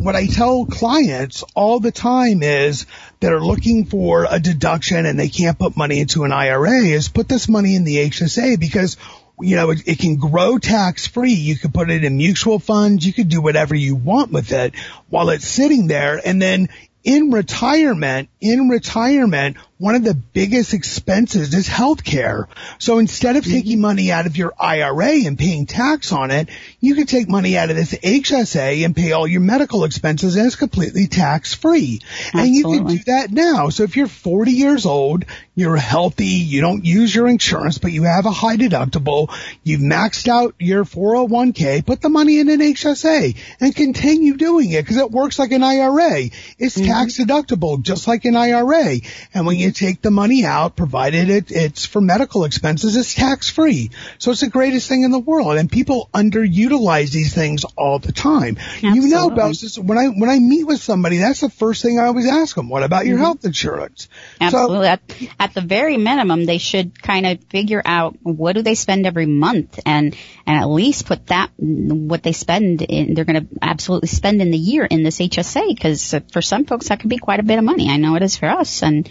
[0.00, 2.86] what I tell clients all the time is
[3.20, 7.08] that are looking for a deduction and they can't put money into an IRA is
[7.08, 8.96] put this money in the HSA because
[9.42, 11.32] you know, it, it, can grow tax free.
[11.32, 13.06] You could put it in mutual funds.
[13.06, 14.74] You could do whatever you want with it
[15.08, 16.20] while it's sitting there.
[16.22, 16.68] And then
[17.04, 22.48] in retirement, in retirement, one of the biggest expenses is healthcare.
[22.78, 23.80] So instead of taking mm-hmm.
[23.80, 27.70] money out of your IRA and paying tax on it, you can take money out
[27.70, 32.02] of this HSA and pay all your medical expenses and it's completely tax free.
[32.34, 33.70] And you can do that now.
[33.70, 38.02] So if you're 40 years old, you're healthy, you don't use your insurance, but you
[38.02, 43.34] have a high deductible, you've maxed out your 401k, put the money in an HSA
[43.60, 46.24] and continue doing it because it works like an IRA.
[46.58, 46.84] It's mm-hmm.
[46.84, 48.96] tax deductible just like an IRA.
[49.32, 53.50] And when you take the money out, provided it, it's for medical expenses, it's tax
[53.50, 53.90] free.
[54.18, 55.56] So it's the greatest thing in the world.
[55.56, 58.56] And people underutilize these things all the time.
[58.58, 59.00] Absolutely.
[59.00, 62.06] You know, Belsis, when I, when I meet with somebody, that's the first thing I
[62.06, 62.68] always ask them.
[62.68, 63.24] What about your mm-hmm.
[63.24, 64.08] health insurance?
[64.40, 64.76] Absolutely.
[64.78, 65.00] So, at,
[65.38, 69.26] at the very minimum, they should kind of figure out what do they spend every
[69.26, 74.08] month and, and at least put that, what they spend in, they're going to absolutely
[74.08, 77.40] spend in the year in this HSA because for some folks that could be quite
[77.40, 77.88] a bit of money.
[77.88, 79.10] I know it is for us and,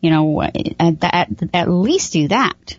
[0.00, 2.78] you know, at, at, at least do that.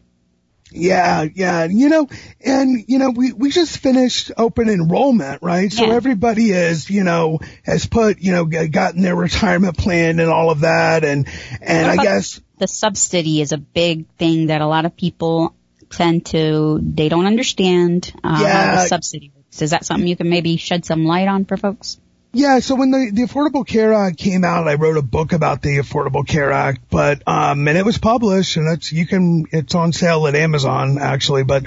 [0.72, 2.08] Yeah, yeah, you know,
[2.46, 5.74] and you know, we we just finished open enrollment, right?
[5.74, 5.94] So yeah.
[5.94, 10.60] everybody is, you know, has put, you know, gotten their retirement plan and all of
[10.60, 11.28] that, and
[11.60, 15.56] and I guess the subsidy is a big thing that a lot of people
[15.90, 18.76] tend to they don't understand uh, yeah.
[18.76, 19.64] how the subsidy works.
[19.64, 22.00] Is that something you can maybe shed some light on for folks?
[22.32, 25.64] Yeah, so when the, the Affordable Care Act came out, I wrote a book about
[25.64, 29.74] the Affordable Care Act, but, um, and it was published and it's, you can, it's
[29.74, 31.64] on sale at Amazon actually, but,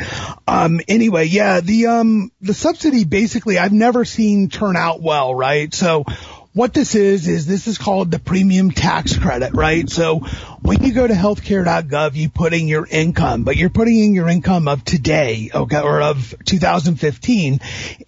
[0.47, 5.75] um, anyway, yeah, the, um, the subsidy basically I've never seen turn out well, right?
[5.75, 6.05] So
[6.53, 9.91] what this is, is this is called the premium tax credit, right?
[9.91, 10.21] So
[10.63, 14.29] when you go to healthcare.gov, you put in your income, but you're putting in your
[14.29, 17.59] income of today, okay, or of 2015.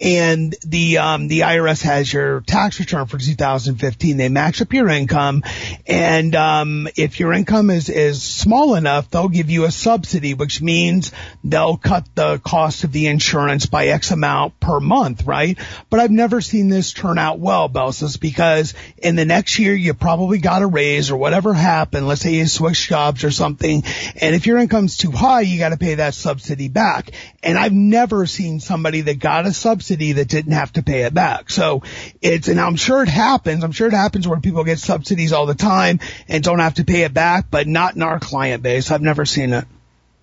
[0.01, 4.17] And the, um, the IRS has your tax return for 2015.
[4.17, 5.43] They match up your income.
[5.89, 10.63] And, um, if your income is, is small enough, they'll give you a subsidy, which
[10.63, 11.11] means
[11.43, 15.59] they'll cut the cost of the insurance by X amount per month, right?
[15.91, 19.93] But I've never seen this turn out well, Belsis, because in the next year you
[19.93, 22.07] probably got a raise or whatever happened.
[22.07, 23.83] Let's say switch jobs or something.
[24.21, 27.11] And if your income's too high, you got to pay that subsidy back.
[27.43, 31.15] And I've never seen somebody that got a subsidy that didn't have to pay it
[31.15, 31.51] back.
[31.51, 31.83] So
[32.23, 33.65] it's, and I'm sure it happens.
[33.65, 36.85] I'm sure it happens where people get subsidies all the time and don't have to
[36.85, 38.91] pay it back, but not in our client base.
[38.91, 39.65] I've never seen it.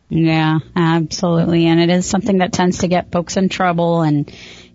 [0.09, 1.67] Yeah, absolutely.
[1.67, 4.29] And it is something that tends to get folks in trouble and,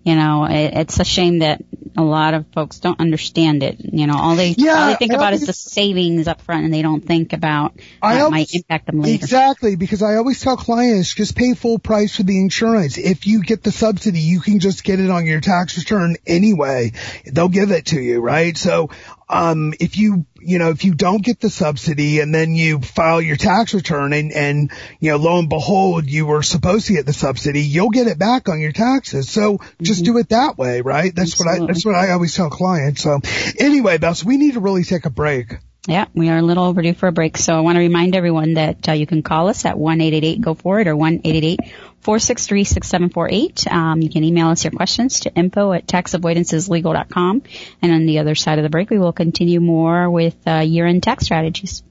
[0.07, 1.61] you know, it, it's a shame that
[1.97, 3.81] a lot of folks don't understand it.
[3.83, 6.73] You know, all they yeah, all they think about is the savings up front, and
[6.73, 9.21] they don't think about how it might impact them later.
[9.21, 12.97] Exactly, because I always tell clients just pay full price for the insurance.
[12.97, 16.93] If you get the subsidy, you can just get it on your tax return anyway.
[17.25, 18.55] They'll give it to you, right?
[18.57, 18.91] So
[19.29, 23.21] um, if you, you know, if you don't get the subsidy and then you file
[23.21, 27.05] your tax return and, and, you know, lo and behold, you were supposed to get
[27.05, 29.29] the subsidy, you'll get it back on your taxes.
[29.29, 30.13] So just mm-hmm.
[30.13, 31.13] do it that way, right?
[31.13, 31.59] That's Absolutely.
[31.59, 33.03] what I, that's what I always tell clients.
[33.03, 33.19] So
[33.59, 35.57] anyway, Bess, we need to really take a break.
[35.87, 37.37] Yeah, we are a little overdue for a break.
[37.37, 40.13] So I want to remind everyone that uh, you can call us at one eight
[40.13, 41.59] eight eight go for it or one eight eight eight
[42.07, 43.67] four six three six seven four eight.
[43.67, 47.43] Um, you can email us your questions to info at taxavoidanceislegal.com.
[47.81, 51.03] And on the other side of the break, we will continue more with uh, year-end
[51.03, 51.83] tax strategies.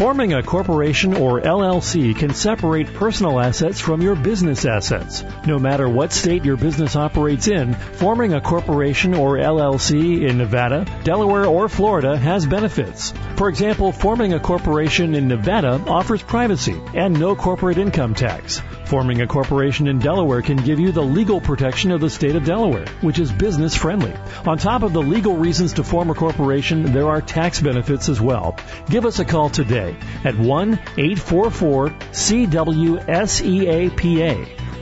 [0.00, 5.22] Forming a corporation or LLC can separate personal assets from your business assets.
[5.46, 10.86] No matter what state your business operates in, forming a corporation or LLC in Nevada,
[11.04, 13.12] Delaware, or Florida has benefits.
[13.36, 18.62] For example, forming a corporation in Nevada offers privacy and no corporate income tax.
[18.86, 22.44] Forming a corporation in Delaware can give you the legal protection of the state of
[22.44, 24.12] Delaware, which is business friendly.
[24.46, 28.20] On top of the legal reasons to form a corporation, there are tax benefits as
[28.20, 28.56] well.
[28.88, 29.89] Give us a call today
[30.24, 33.20] at 1 844 CWSEAPA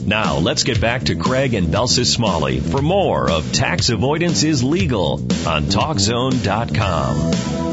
[0.07, 4.63] Now let's get back to Craig and Belsis Smalley for more of Tax Avoidance is
[4.63, 7.66] Legal on TalkZone.com.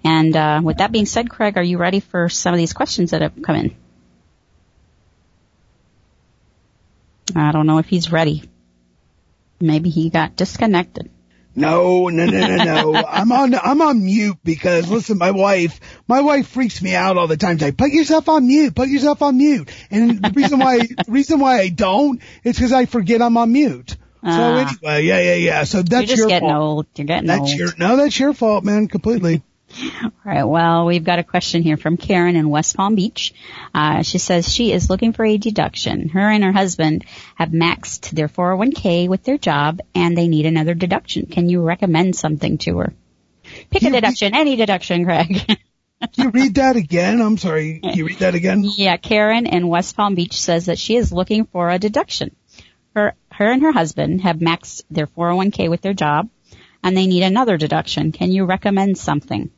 [0.03, 3.11] And uh, with that being said, Craig, are you ready for some of these questions
[3.11, 3.84] that have come in?
[7.35, 8.43] I don't know if he's ready.
[9.59, 11.09] Maybe he got disconnected.
[11.57, 12.95] No, no, no, no, no.
[13.09, 17.27] I'm on, I'm on mute because listen, my wife, my wife freaks me out all
[17.27, 17.57] the time.
[17.59, 19.69] Say, put yourself on mute, put yourself on mute.
[19.89, 23.53] And the reason why, the reason why I don't is because I forget I'm on
[23.53, 23.91] mute.
[23.91, 23.97] So
[24.27, 24.75] Ah.
[24.81, 25.63] anyway, yeah, yeah, yeah.
[25.63, 26.61] So that's You're just your getting fault.
[26.61, 26.85] old.
[26.95, 27.51] You're getting That's old.
[27.51, 29.41] your, no, that's your fault, man, completely.
[30.03, 30.43] All right.
[30.43, 33.33] Well, we've got a question here from Karen in West Palm Beach.
[33.73, 36.09] Uh, she says she is looking for a deduction.
[36.09, 37.03] Her and her husband
[37.35, 41.25] have maxed their 401k with their job and they need another deduction.
[41.25, 42.93] Can you recommend something to her?
[43.69, 45.45] Pick a You- deduction, any deduction, Craig.
[45.45, 45.57] Can
[46.17, 47.21] you read that again?
[47.21, 47.79] I'm sorry.
[47.83, 48.63] Can you read that again?
[48.77, 52.35] yeah, Karen in West Palm Beach says that she is looking for a deduction.
[52.95, 56.29] Her, her and her husband have maxed their 401k with their job
[56.81, 58.11] and they need another deduction.
[58.13, 59.51] Can you recommend something?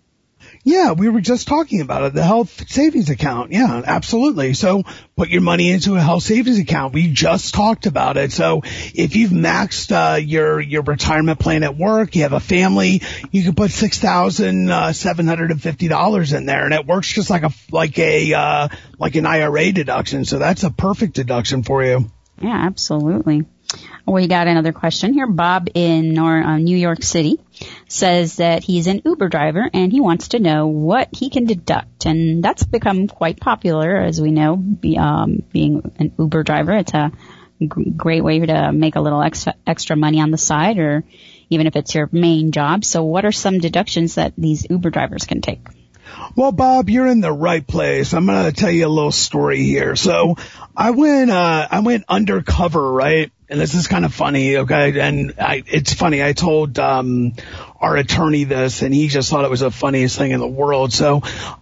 [0.67, 2.13] Yeah, we were just talking about it.
[2.13, 3.53] The health savings account.
[3.53, 4.53] Yeah, absolutely.
[4.53, 4.83] So
[5.15, 6.93] put your money into a health savings account.
[6.93, 8.33] We just talked about it.
[8.33, 13.01] So if you've maxed uh, your your retirement plan at work, you have a family,
[13.31, 16.85] you can put six thousand uh, seven hundred and fifty dollars in there, and it
[16.85, 18.67] works just like a like a uh,
[18.99, 20.25] like an IRA deduction.
[20.25, 22.11] So that's a perfect deduction for you.
[22.41, 23.45] Yeah, absolutely.
[24.05, 25.27] We got another question here.
[25.27, 27.39] Bob in uh, New York City
[27.87, 32.05] says that he's an Uber driver and he wants to know what he can deduct.
[32.05, 34.53] And that's become quite popular, as we know,
[34.97, 36.73] um, being an Uber driver.
[36.73, 37.11] It's a
[37.59, 41.03] g- great way to make a little extra, extra money on the side or
[41.49, 42.83] even if it's your main job.
[42.83, 45.65] So what are some deductions that these Uber drivers can take?
[46.35, 48.13] Well, Bob, you're in the right place.
[48.13, 49.95] I'm going to tell you a little story here.
[49.95, 50.35] So
[50.75, 53.31] I went, uh, I went undercover, right?
[53.49, 54.99] And this is kind of funny, okay?
[54.99, 56.21] And I, it's funny.
[56.21, 57.31] I told, um,
[57.79, 60.91] our attorney this and he just thought it was the funniest thing in the world.
[60.91, 61.21] So,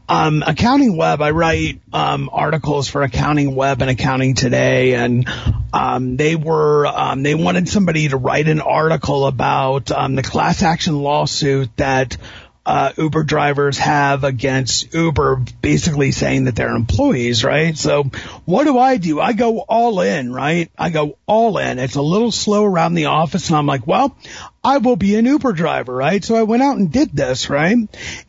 [0.09, 5.29] um, Accounting Web, I write, um, articles for Accounting Web and Accounting Today and,
[5.73, 10.63] um, they were, um, they wanted somebody to write an article about, um, the class
[10.63, 12.17] action lawsuit that,
[12.66, 17.78] uh, Uber drivers have against Uber, basically saying that they're employees, right?
[17.78, 18.03] So
[18.45, 19.20] what do I do?
[19.20, 20.72] I go all in, right?
[20.78, 21.78] I go all in.
[21.78, 24.18] It's a little slow around the office and I'm like, well,
[24.63, 26.24] I will be an Uber driver, right?
[26.24, 27.78] So I went out and did this, right?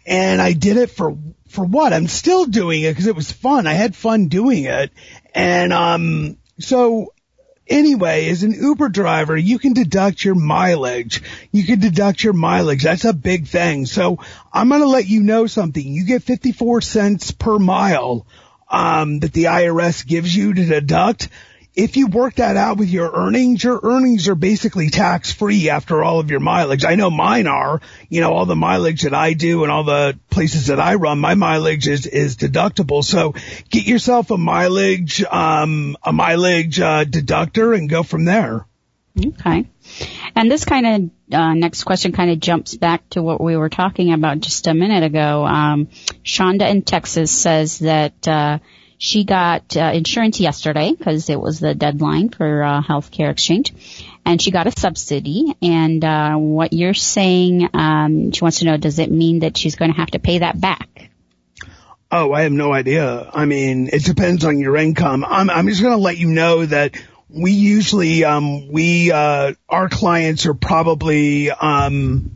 [0.05, 1.17] And I did it for
[1.49, 1.95] for what?
[1.95, 3.67] I'm still doing it because it was fun.
[3.67, 4.91] I had fun doing it.
[5.35, 7.15] And, um, so
[7.67, 11.23] anyway, as an Uber driver, you can deduct your mileage.
[11.53, 12.83] You can deduct your mileage.
[12.83, 13.87] That's a big thing.
[13.87, 14.19] So
[14.53, 15.87] I'm going to let you know something.
[15.87, 18.27] You get 54 cents per mile,
[18.69, 21.29] um, that the IRS gives you to deduct
[21.77, 26.03] if you work that out with your earnings, your earnings are basically tax free after
[26.03, 26.87] all of your mileage.
[26.87, 30.19] I know mine are, you know, all the mileage that I do and all the
[30.31, 33.05] places that I run, my mileage is, is deductible.
[33.05, 33.35] So
[33.69, 38.67] get yourself a mileage, um, a mileage, uh, deductor and go from there.
[39.19, 39.67] Okay.
[40.35, 43.69] And this kind of uh, next question kind of jumps back to what we were
[43.69, 45.45] talking about just a minute ago.
[45.45, 45.89] Um,
[46.25, 48.59] Shonda in Texas says that uh,
[48.99, 53.75] she got uh, insurance yesterday because it was the deadline for uh, healthcare exchange,
[54.25, 55.57] and she got a subsidy.
[55.63, 59.77] And uh, what you're saying, um, she wants to know, does it mean that she's
[59.77, 61.11] going to have to pay that back?
[62.11, 63.29] Oh, I have no idea.
[63.35, 65.25] I mean, it depends on your income.
[65.25, 66.95] I'm, I'm just going to let you know that
[67.29, 72.36] we usually, um, we, uh, our clients are probably, um,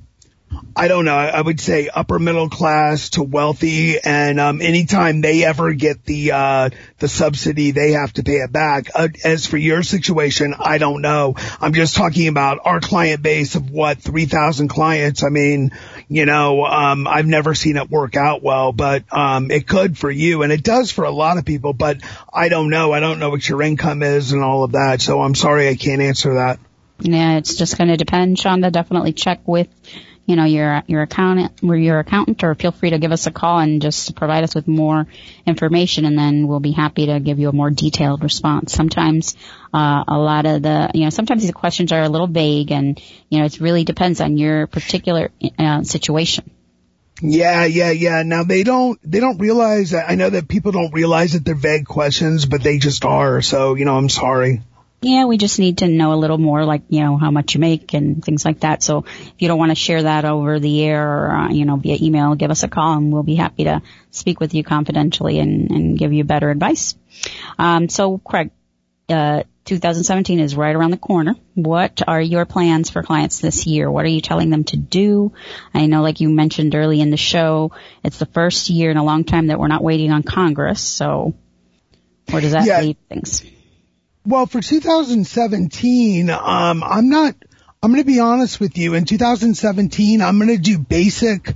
[0.76, 1.16] I don't know.
[1.16, 6.32] I would say upper middle class to wealthy, and um, anytime they ever get the
[6.32, 8.88] uh, the subsidy, they have to pay it back.
[8.94, 11.34] Uh, as for your situation, I don't know.
[11.60, 15.22] I'm just talking about our client base of what three thousand clients.
[15.22, 15.72] I mean,
[16.08, 20.10] you know, um, I've never seen it work out well, but um, it could for
[20.10, 21.72] you, and it does for a lot of people.
[21.72, 21.98] But
[22.32, 22.92] I don't know.
[22.92, 25.00] I don't know what your income is and all of that.
[25.00, 26.60] So I'm sorry, I can't answer that.
[27.00, 28.70] Yeah, it's just going to depend, Shonda.
[28.70, 29.68] Definitely check with
[30.26, 33.30] you know, your, your accountant, or your accountant, or feel free to give us a
[33.30, 35.06] call and just provide us with more
[35.46, 38.72] information and then we'll be happy to give you a more detailed response.
[38.72, 39.36] Sometimes,
[39.74, 43.00] uh, a lot of the, you know, sometimes these questions are a little vague and,
[43.28, 46.50] you know, it really depends on your particular, uh, situation.
[47.22, 48.22] Yeah, yeah, yeah.
[48.22, 51.54] Now they don't, they don't realize that, I know that people don't realize that they're
[51.54, 53.42] vague questions, but they just are.
[53.42, 54.62] So, you know, I'm sorry.
[55.02, 57.60] Yeah, we just need to know a little more, like you know how much you
[57.60, 58.82] make and things like that.
[58.82, 61.76] So if you don't want to share that over the air or uh, you know
[61.76, 63.80] via email, give us a call and we'll be happy to
[64.10, 66.96] speak with you confidentially and, and give you better advice.
[67.58, 68.50] Um, so Craig,
[69.08, 71.34] uh, 2017 is right around the corner.
[71.54, 73.90] What are your plans for clients this year?
[73.90, 75.32] What are you telling them to do?
[75.72, 77.72] I know, like you mentioned early in the show,
[78.04, 80.82] it's the first year in a long time that we're not waiting on Congress.
[80.82, 81.34] So
[82.28, 82.80] where does that yeah.
[82.80, 83.44] leave things?
[84.26, 87.34] Well, for 2017, um, I'm not,
[87.82, 88.92] I'm going to be honest with you.
[88.92, 91.54] In 2017, I'm going to do basic,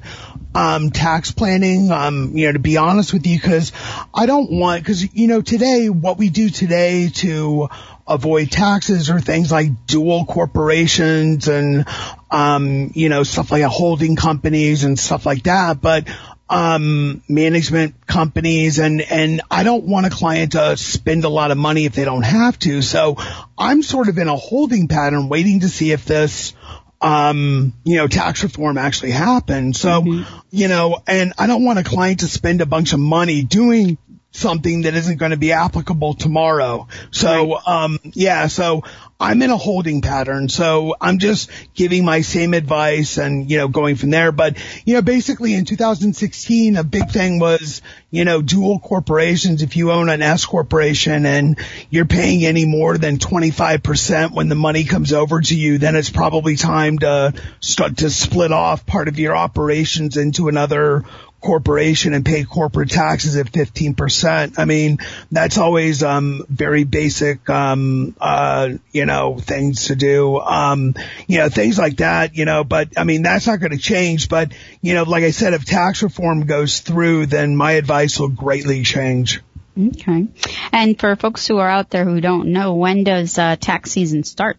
[0.55, 3.73] um, tax planning, um, you know, to be honest with you, cause
[4.15, 7.69] I don't want, cause, you know, today, what we do today to
[8.09, 11.85] avoid taxes are things like dual corporations and,
[12.31, 15.83] um, you know, stuff like holding companies and stuff like that.
[15.83, 16.09] But
[16.49, 21.59] um, management companies and, and I don't want a client to spend a lot of
[21.59, 22.83] money if they don't have to.
[22.83, 23.17] So
[23.57, 26.53] I'm sort of in a holding pattern waiting to see if this,
[27.01, 29.81] um, you know, tax reform actually happens.
[29.81, 30.39] So, mm-hmm.
[30.51, 33.99] you know, and I don't want a client to spend a bunch of money doing
[34.35, 36.89] something that isn't going to be applicable tomorrow.
[37.13, 37.63] So, right.
[37.67, 38.83] um, yeah, so
[39.19, 40.49] I'm in a holding pattern.
[40.49, 44.33] So I'm just giving my same advice and, you know, going from there.
[44.33, 47.81] But, you know, basically in 2016, a big thing was,
[48.11, 49.63] you know, dual corporations.
[49.63, 51.57] If you own an S corporation and
[51.89, 56.11] you're paying any more than 25% when the money comes over to you, then it's
[56.11, 61.05] probably time to start to split off part of your operations into another
[61.45, 64.59] corporation and pay corporate taxes at 15%.
[64.59, 64.99] I mean,
[65.31, 70.95] that's always, um, very basic, um, uh, you know, things to do, um,
[71.27, 74.29] you know, things like that, you know, but I mean, that's not going to change.
[74.29, 78.29] But, you know, like I said, if tax reform goes through, then my advice will
[78.29, 79.43] greatly change.
[79.79, 80.29] Okay.
[80.73, 84.23] And for folks who are out there who don't know, when does uh, tax season
[84.23, 84.57] start?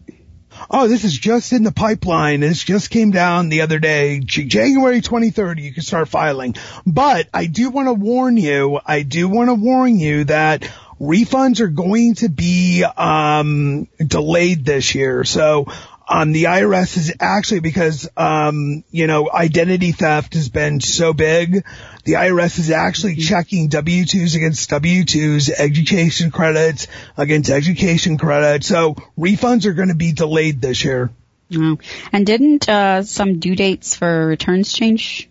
[0.70, 2.40] Oh, this is just in the pipeline.
[2.40, 6.56] This just came down the other day, January 23rd, you can start filing.
[6.86, 11.60] But I do want to warn you, I do want to warn you that refunds
[11.60, 15.24] are going to be, um, delayed this year.
[15.24, 15.66] So
[16.08, 21.64] um, the IRS is actually because, um, you know, identity theft has been so big.
[22.04, 23.28] The IRS is actually mm-hmm.
[23.28, 26.86] checking W-2s against W-2s, education credits
[27.16, 28.68] against education credits.
[28.68, 31.10] So refunds are going to be delayed this year.
[31.54, 31.78] Oh.
[32.12, 35.28] And didn't, uh, some due dates for returns change?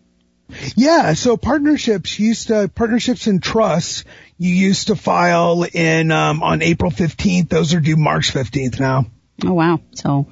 [0.75, 1.13] Yeah.
[1.13, 4.03] So partnerships used to, partnerships and trusts,
[4.37, 7.47] you used to file in, um, on April 15th.
[7.47, 9.05] Those are due March 15th now.
[9.43, 9.79] Oh wow.
[9.93, 10.27] So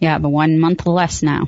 [0.00, 1.44] yeah, but one month less now.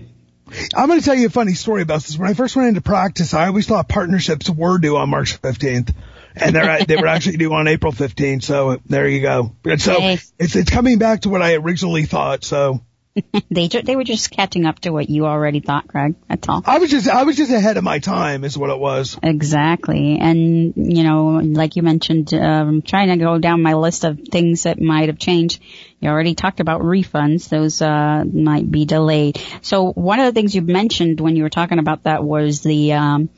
[0.75, 2.19] I'm going to tell you a funny story about this.
[2.19, 5.95] When I first went into practice, I always thought partnerships were due on March 15th.
[6.35, 8.43] And they're, they were actually due on April 15th.
[8.45, 9.55] So there you go.
[9.65, 10.19] And so Hey.
[10.39, 12.43] it's, it's coming back to what I originally thought.
[12.45, 12.81] So
[13.51, 16.15] they ju- they were just catching up to what you already thought, Greg.
[16.29, 16.63] That's all.
[16.65, 19.19] I was just, I was just ahead of my time is what it was.
[19.23, 20.19] Exactly.
[20.21, 24.63] And, you know, like you mentioned, um, trying to go down my list of things
[24.65, 25.61] that might have changed.
[26.01, 27.49] You already talked about refunds.
[27.49, 29.39] Those, uh, might be delayed.
[29.61, 32.95] So one of the things you mentioned when you were talking about that was the,
[32.95, 33.29] um,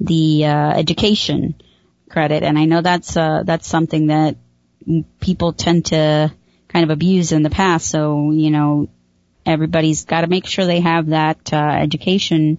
[0.00, 1.56] the, uh, education
[2.08, 2.44] credit.
[2.44, 4.36] And I know that's, uh, that's something that
[5.18, 6.32] people tend to
[6.68, 7.88] kind of abuse in the past.
[7.88, 8.88] So, you know,
[9.44, 12.58] everybody's got to make sure they have that, uh, education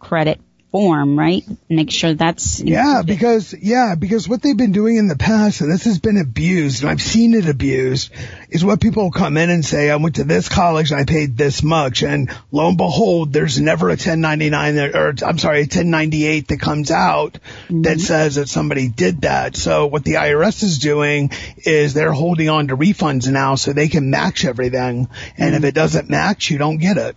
[0.00, 0.40] credit
[0.76, 1.42] form, right?
[1.70, 5.72] Make sure that's Yeah, because yeah, because what they've been doing in the past, and
[5.72, 8.10] this has been abused, and I've seen it abused,
[8.50, 11.34] is what people come in and say, "I went to this college, and I paid
[11.38, 15.62] this much," and lo and behold, there's never a 1099 that, or I'm sorry, a
[15.62, 17.38] 1098 that comes out
[17.70, 17.98] that mm-hmm.
[17.98, 19.56] says that somebody did that.
[19.56, 23.88] So what the IRS is doing is they're holding on to refunds now, so they
[23.88, 25.08] can match everything,
[25.38, 25.68] and if mm-hmm.
[25.68, 27.16] it doesn't match, you don't get it.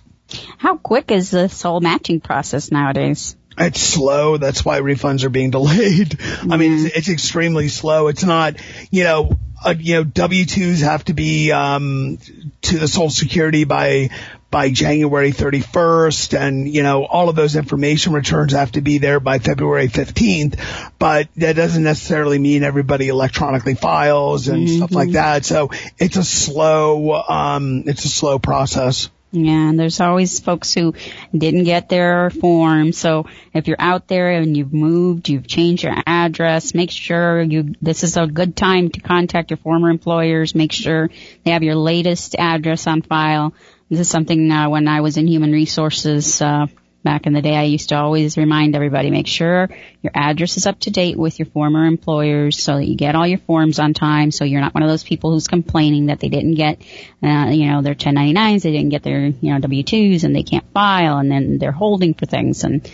[0.57, 3.35] How quick is this whole matching process nowadays?
[3.59, 4.37] It's slow.
[4.37, 6.17] That's why refunds are being delayed.
[6.49, 8.07] I mean, it's, it's extremely slow.
[8.07, 8.55] It's not,
[8.89, 12.17] you know, uh, you know, W-2s have to be, um,
[12.61, 14.09] to the Social Security by,
[14.49, 19.19] by January 31st and, you know, all of those information returns have to be there
[19.19, 20.59] by February 15th,
[20.97, 25.45] but that doesn't necessarily mean everybody electronically files and stuff like that.
[25.45, 29.09] So it's a slow, um, it's a slow process.
[29.31, 30.95] Yeah, and there's always folks who
[31.37, 32.91] didn't get their form.
[32.93, 37.75] So if you're out there and you've moved, you've changed your address, make sure you,
[37.79, 40.55] this is a good time to contact your former employers.
[40.55, 41.11] Make sure
[41.43, 43.53] they have your latest address on file.
[43.87, 46.65] This is something, uh, when I was in human resources, uh,
[47.03, 49.69] back in the day, I used to always remind everybody, make sure
[50.01, 53.27] your address is up to date with your former employers so that you get all
[53.27, 56.29] your forms on time so you're not one of those people who's complaining that they
[56.29, 56.81] didn't get,
[57.23, 60.65] uh, you know, their 1099s, they didn't get their, you know, W-2s and they can't
[60.73, 62.89] file and then they're holding for things and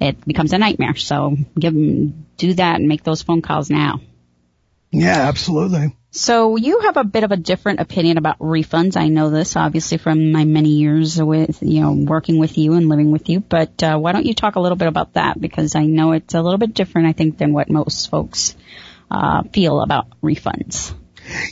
[0.00, 0.96] it becomes a nightmare.
[0.96, 4.00] So give them, do that and make those phone calls now.
[4.92, 5.96] Yeah, absolutely.
[6.10, 8.98] So you have a bit of a different opinion about refunds.
[8.98, 12.90] I know this obviously from my many years with, you know, working with you and
[12.90, 15.74] living with you, but uh, why don't you talk a little bit about that because
[15.74, 18.54] I know it's a little bit different I think than what most folks
[19.10, 20.94] uh, feel about refunds.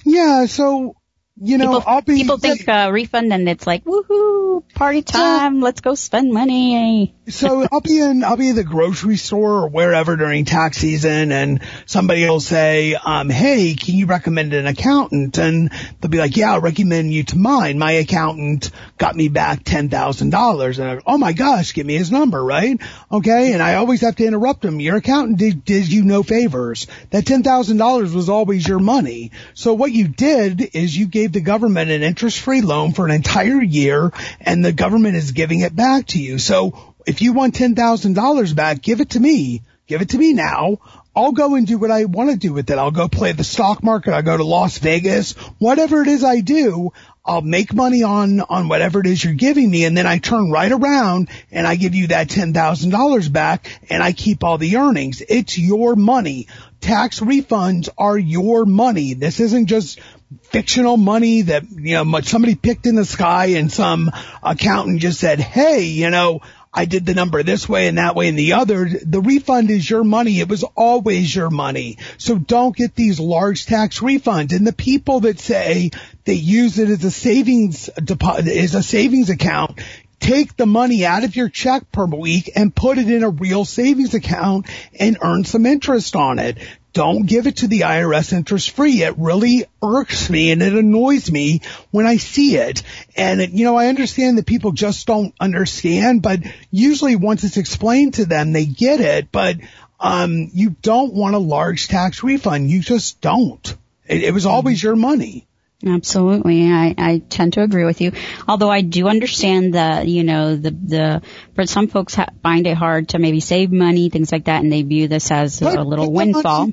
[0.04, 0.44] Yeah.
[0.44, 0.96] So,
[1.42, 5.62] you know, People, I'll be, people think uh, refund and it's like woohoo, party time,
[5.62, 7.14] let's go spend money.
[7.28, 11.32] so I'll be in, I'll be in the grocery store or wherever during tax season
[11.32, 15.38] and somebody will say, um, hey, can you recommend an accountant?
[15.38, 15.70] And
[16.00, 17.78] they'll be like, yeah, I'll recommend you to mine.
[17.78, 20.78] My accountant got me back $10,000.
[20.78, 22.78] And I go, oh my gosh, give me his number, right?
[23.10, 23.54] Okay.
[23.54, 24.78] And I always have to interrupt him.
[24.78, 26.86] Your accountant did, did you no favors.
[27.10, 29.30] That $10,000 was always your money.
[29.54, 33.62] So what you did is you gave the government an interest-free loan for an entire
[33.62, 36.38] year and the government is giving it back to you.
[36.38, 39.62] So if you want $10,000 back, give it to me.
[39.86, 40.78] Give it to me now.
[41.14, 42.78] I'll go and do what I want to do with it.
[42.78, 44.14] I'll go play the stock market.
[44.14, 45.32] I'll go to Las Vegas.
[45.58, 46.92] Whatever it is I do,
[47.24, 49.84] I'll make money on, on whatever it is you're giving me.
[49.84, 54.12] And then I turn right around and I give you that $10,000 back and I
[54.12, 55.20] keep all the earnings.
[55.28, 56.46] It's your money.
[56.80, 59.14] Tax refunds are your money.
[59.14, 59.98] This isn't just
[60.44, 64.10] fictional money that, you know, somebody picked in the sky and some
[64.42, 66.40] accountant just said, hey, you know,
[66.72, 68.88] I did the number this way and that way and the other.
[68.88, 70.38] The refund is your money.
[70.38, 71.98] It was always your money.
[72.16, 74.54] So don't get these large tax refunds.
[74.54, 75.90] And the people that say
[76.24, 79.80] they use it as a savings deposit, as a savings account,
[80.20, 83.64] take the money out of your check per week and put it in a real
[83.64, 84.66] savings account
[84.98, 86.58] and earn some interest on it.
[86.92, 89.02] Don't give it to the IRS interest free.
[89.02, 91.60] It really irks me and it annoys me
[91.90, 92.82] when I see it.
[93.16, 97.58] And it, you know, I understand that people just don't understand, but usually once it's
[97.58, 99.30] explained to them, they get it.
[99.30, 99.58] But,
[100.00, 102.70] um, you don't want a large tax refund.
[102.70, 103.76] You just don't.
[104.06, 105.46] It, it was always your money.
[105.86, 106.70] Absolutely.
[106.70, 108.12] I, I tend to agree with you.
[108.46, 111.22] Although I do understand that, you know, the, the,
[111.54, 114.70] for some folks ha- find it hard to maybe save money, things like that, and
[114.70, 116.70] they view this as But a little windfall.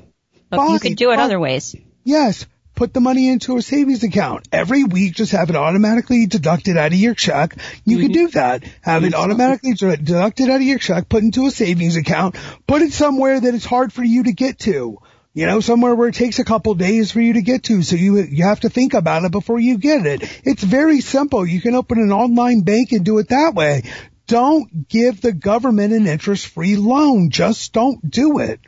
[0.50, 1.74] But you could do it other ways.
[2.04, 2.46] Yes.
[2.74, 4.46] Put the money into a savings account.
[4.52, 7.56] Every week, just have it automatically deducted out of your check.
[7.84, 8.12] You can mm-hmm.
[8.12, 8.62] do that.
[8.82, 12.36] Have it automatically deducted out of your check, put into a savings account,
[12.68, 14.98] put it somewhere that it's hard for you to get to.
[15.34, 17.96] You know, somewhere where it takes a couple days for you to get to, so
[17.96, 20.22] you you have to think about it before you get it.
[20.44, 21.44] It's very simple.
[21.44, 23.82] You can open an online bank and do it that way.
[24.28, 27.30] don't give the government an interest-free loan.
[27.30, 28.60] Just don't do it.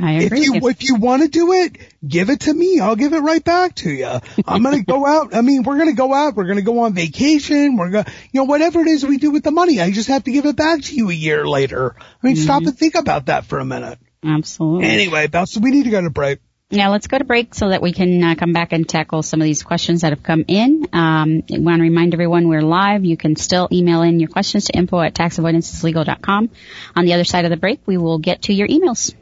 [0.00, 0.40] I agree.
[0.40, 1.76] If you if you want to do it,
[2.06, 2.80] give it to me.
[2.80, 4.06] I'll give it right back to you.
[4.46, 5.34] I'm gonna go out.
[5.34, 6.36] I mean, we're gonna go out.
[6.36, 7.76] We're gonna go on vacation.
[7.76, 10.24] We're gonna, you know, whatever it is we do with the money, I just have
[10.24, 11.96] to give it back to you a year later.
[11.98, 12.44] I mean, mm-hmm.
[12.44, 13.98] stop and think about that for a minute.
[14.24, 14.86] Absolutely.
[14.86, 16.40] Anyway, so we need to go to break.
[16.70, 19.40] Now let's go to break so that we can uh, come back and tackle some
[19.40, 20.86] of these questions that have come in.
[20.92, 23.06] Um, I want to remind everyone we're live.
[23.06, 26.50] You can still email in your questions to info at taxavoidanceislegal.com.
[26.94, 29.14] On the other side of the break, we will get to your emails.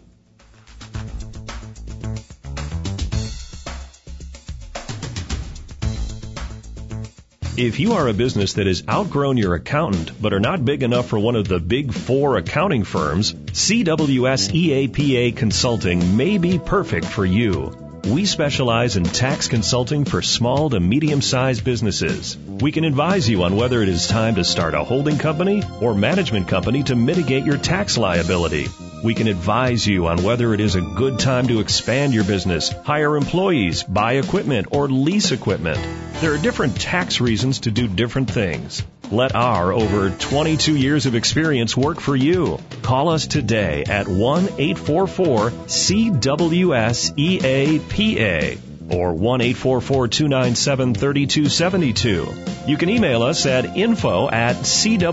[7.59, 11.09] If you are a business that has outgrown your accountant but are not big enough
[11.09, 17.25] for one of the big four accounting firms, CWS EAPA Consulting may be perfect for
[17.25, 17.86] you.
[18.07, 22.37] We specialize in tax consulting for small to medium sized businesses.
[22.39, 25.93] We can advise you on whether it is time to start a holding company or
[25.93, 28.69] management company to mitigate your tax liability.
[29.03, 32.69] We can advise you on whether it is a good time to expand your business,
[32.69, 35.81] hire employees, buy equipment, or lease equipment.
[36.21, 38.85] There are different tax reasons to do different things.
[39.11, 42.59] Let our over 22 years of experience work for you.
[42.83, 48.59] Call us today at 1 844 CWS EAPA
[48.91, 52.29] or 1 297 3272.
[52.67, 55.07] You can email us at info at cwseapa.com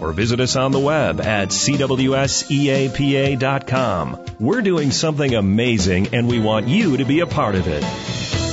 [0.00, 1.84] or visit us on the web at cwseapa.com.
[4.38, 8.43] We're doing something amazing and we want you to be a part of it.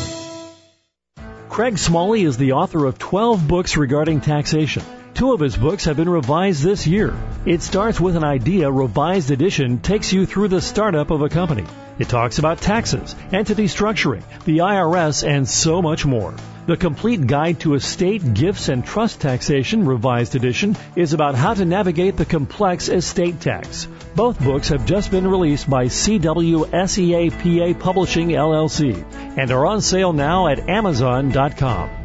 [1.62, 4.82] Craig Smalley is the author of 12 books regarding taxation.
[5.14, 7.14] Two of his books have been revised this year.
[7.45, 11.66] It starts with an idea, revised edition takes you through the startup of a company.
[11.99, 16.34] It talks about taxes, entity structuring, the IRS, and so much more.
[16.66, 21.66] The complete guide to estate, gifts, and trust taxation, revised edition, is about how to
[21.66, 23.88] navigate the complex estate tax.
[24.16, 29.03] Both books have just been released by CWSEAPA Publishing LLC
[29.38, 32.01] and are on sale now at Amazon.com.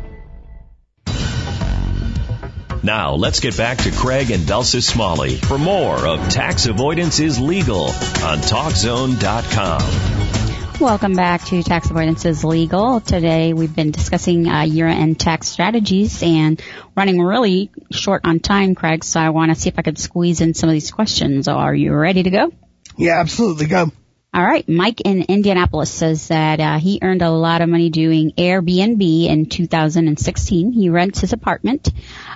[2.87, 7.41] Now, let's get back to Craig and Belsis Smalley for more of Tax Avoidance is
[7.41, 10.79] Legal on TalkZone.com.
[10.79, 13.01] Welcome back to Tax Avoidance is Legal.
[13.01, 16.63] Today we've been discussing uh, year-end tax strategies and
[16.95, 20.41] running really short on time, Craig, so I want to see if I could squeeze
[20.41, 21.49] in some of these questions.
[21.49, 22.53] Are you ready to go?
[22.97, 23.67] Yeah, absolutely.
[23.67, 23.91] Go.
[24.37, 24.69] All right.
[24.69, 29.47] Mike in Indianapolis says that uh, he earned a lot of money doing Airbnb in
[29.47, 30.73] 2016.
[30.73, 31.89] He rents his apartment.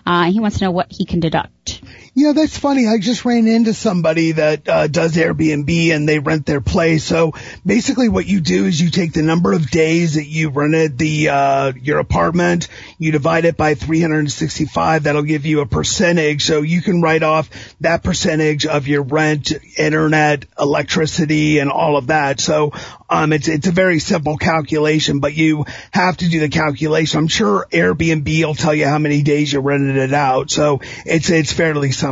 [0.07, 1.83] Uh, he wants to know what he can deduct.
[2.13, 2.89] Yeah, that's funny.
[2.89, 7.05] I just ran into somebody that uh, does Airbnb and they rent their place.
[7.05, 7.35] So
[7.65, 11.29] basically what you do is you take the number of days that you rented the
[11.29, 12.67] uh, your apartment,
[12.99, 16.45] you divide it by 365, that'll give you a percentage.
[16.45, 17.49] So you can write off
[17.81, 22.41] that percentage of your rent, internet, electricity and all of that.
[22.41, 22.73] So
[23.09, 27.19] um, it's it's a very simple calculation, but you have to do the calculation.
[27.19, 30.51] I'm sure Airbnb will tell you how many days you rented it out.
[30.51, 32.10] So it's it's fairly simple.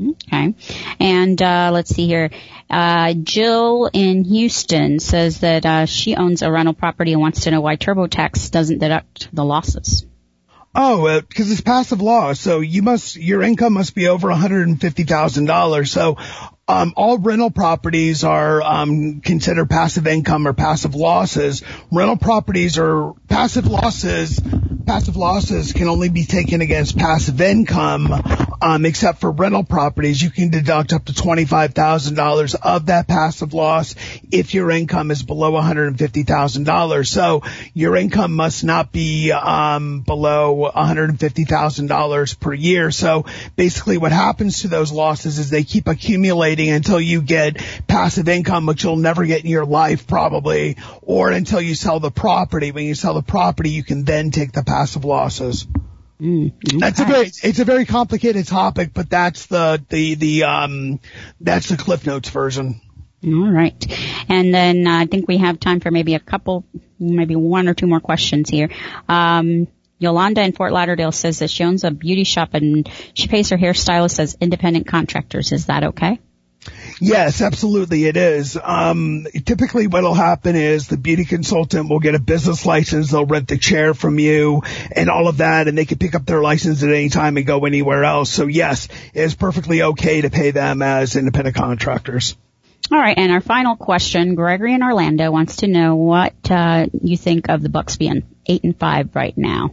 [0.00, 0.54] Okay.
[0.98, 2.30] And uh, let's see here.
[2.70, 7.50] Uh, Jill in Houston says that uh, she owns a rental property and wants to
[7.50, 10.06] know why TurboTax doesn't deduct the losses.
[10.72, 12.40] Oh, because uh, it's passive loss.
[12.40, 15.88] So you must, your income must be over $150,000.
[15.88, 16.16] So
[16.68, 21.64] um, all rental properties are um, considered passive income or passive losses.
[21.90, 24.40] Rental properties are passive losses.
[24.86, 28.12] Passive losses can only be taken against passive income,
[28.60, 30.20] um, except for rental properties.
[30.20, 33.94] You can deduct up to twenty-five thousand dollars of that passive loss
[34.32, 37.08] if your income is below one hundred and fifty thousand dollars.
[37.08, 42.52] So your income must not be um, below one hundred and fifty thousand dollars per
[42.52, 42.90] year.
[42.90, 48.28] So basically, what happens to those losses is they keep accumulating until you get passive
[48.28, 52.72] income, which you'll never get in your life probably, or until you sell the property.
[52.72, 55.66] When you sell the property, you can then take the passive losses.
[56.20, 56.78] Mm, okay.
[56.78, 61.00] That's a very, it's a very complicated topic, but that's the, the, the, um,
[61.40, 62.80] that's the Cliff Notes version.
[63.24, 63.74] All right.
[64.28, 66.64] And then uh, I think we have time for maybe a couple,
[66.98, 68.70] maybe one or two more questions here.
[69.08, 69.68] Um,
[69.98, 73.58] Yolanda in Fort Lauderdale says that she owns a beauty shop and she pays her
[73.58, 75.52] hairstylist as independent contractors.
[75.52, 76.18] Is that okay?
[77.00, 78.58] Yes, absolutely it is.
[78.62, 83.48] Um, typically what'll happen is the beauty consultant will get a business license, they'll rent
[83.48, 84.62] the chair from you
[84.94, 87.46] and all of that and they can pick up their license at any time and
[87.46, 88.30] go anywhere else.
[88.30, 92.36] So yes, it is perfectly okay to pay them as independent contractors.
[92.92, 97.16] All right, and our final question, Gregory in Orlando wants to know what uh, you
[97.16, 99.70] think of the Bucks being eight and five right now.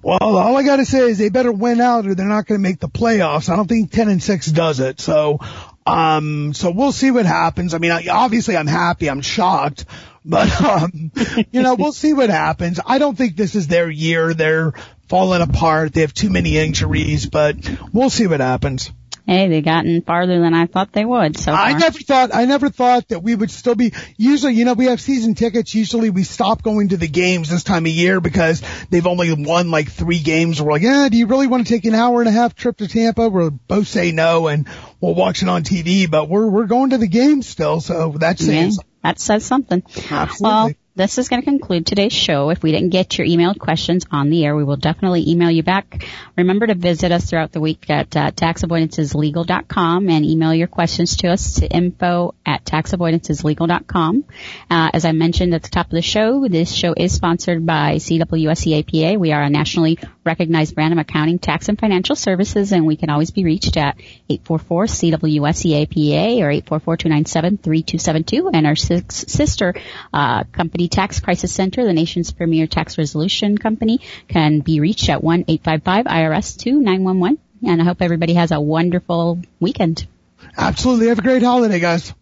[0.00, 2.60] Well, all I got to say is they better win out or they're not going
[2.60, 3.48] to make the playoffs.
[3.48, 5.00] I don't think 10 and 6 does it.
[5.00, 5.40] So,
[5.86, 7.74] um, so we'll see what happens.
[7.74, 9.08] I mean, obviously I'm happy.
[9.08, 9.84] I'm shocked,
[10.24, 11.10] but, um,
[11.50, 12.80] you know, we'll see what happens.
[12.84, 14.34] I don't think this is their year.
[14.34, 14.72] They're
[15.08, 15.92] falling apart.
[15.92, 17.56] They have too many injuries, but
[17.92, 18.92] we'll see what happens.
[19.26, 21.36] Hey, they've gotten farther than I thought they would.
[21.36, 21.60] So far.
[21.60, 23.92] I never thought I never thought that we would still be.
[24.16, 25.74] Usually, you know, we have season tickets.
[25.76, 29.70] Usually, we stop going to the games this time of year because they've only won
[29.70, 30.60] like three games.
[30.60, 32.78] We're like, yeah, do you really want to take an hour and a half trip
[32.78, 33.28] to Tampa?
[33.28, 34.66] we both say no, and
[35.02, 36.10] we'll watch it on TV.
[36.10, 38.70] But we're we're going to the game still, so that's yeah,
[39.02, 39.82] that says something.
[40.10, 40.40] Absolutely.
[40.40, 42.50] Well, this is going to conclude today's show.
[42.50, 45.62] If we didn't get your emailed questions on the air, we will definitely email you
[45.62, 46.04] back.
[46.36, 51.28] Remember to visit us throughout the week at uh, taxavoidanceislegal.com and email your questions to
[51.28, 54.24] us to info at taxavoidanceislegal.com.
[54.68, 57.94] Uh, as I mentioned at the top of the show, this show is sponsored by
[57.94, 59.18] CWSEAPA.
[59.18, 63.08] We are a nationally recognized brand of accounting, tax, and financial services, and we can
[63.08, 63.96] always be reached at
[64.28, 69.74] 844-CWSEAPA or 844-297-3272 and our sister
[70.12, 75.22] uh, company Tax Crisis Center, the nation's premier tax resolution company, can be reached at
[75.22, 77.38] 1-855-IRS-2-911.
[77.64, 80.08] And I hope everybody has a wonderful weekend.
[80.56, 81.06] Absolutely.
[81.08, 82.12] Have a great holiday, guys.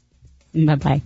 [0.55, 1.03] Bye bye.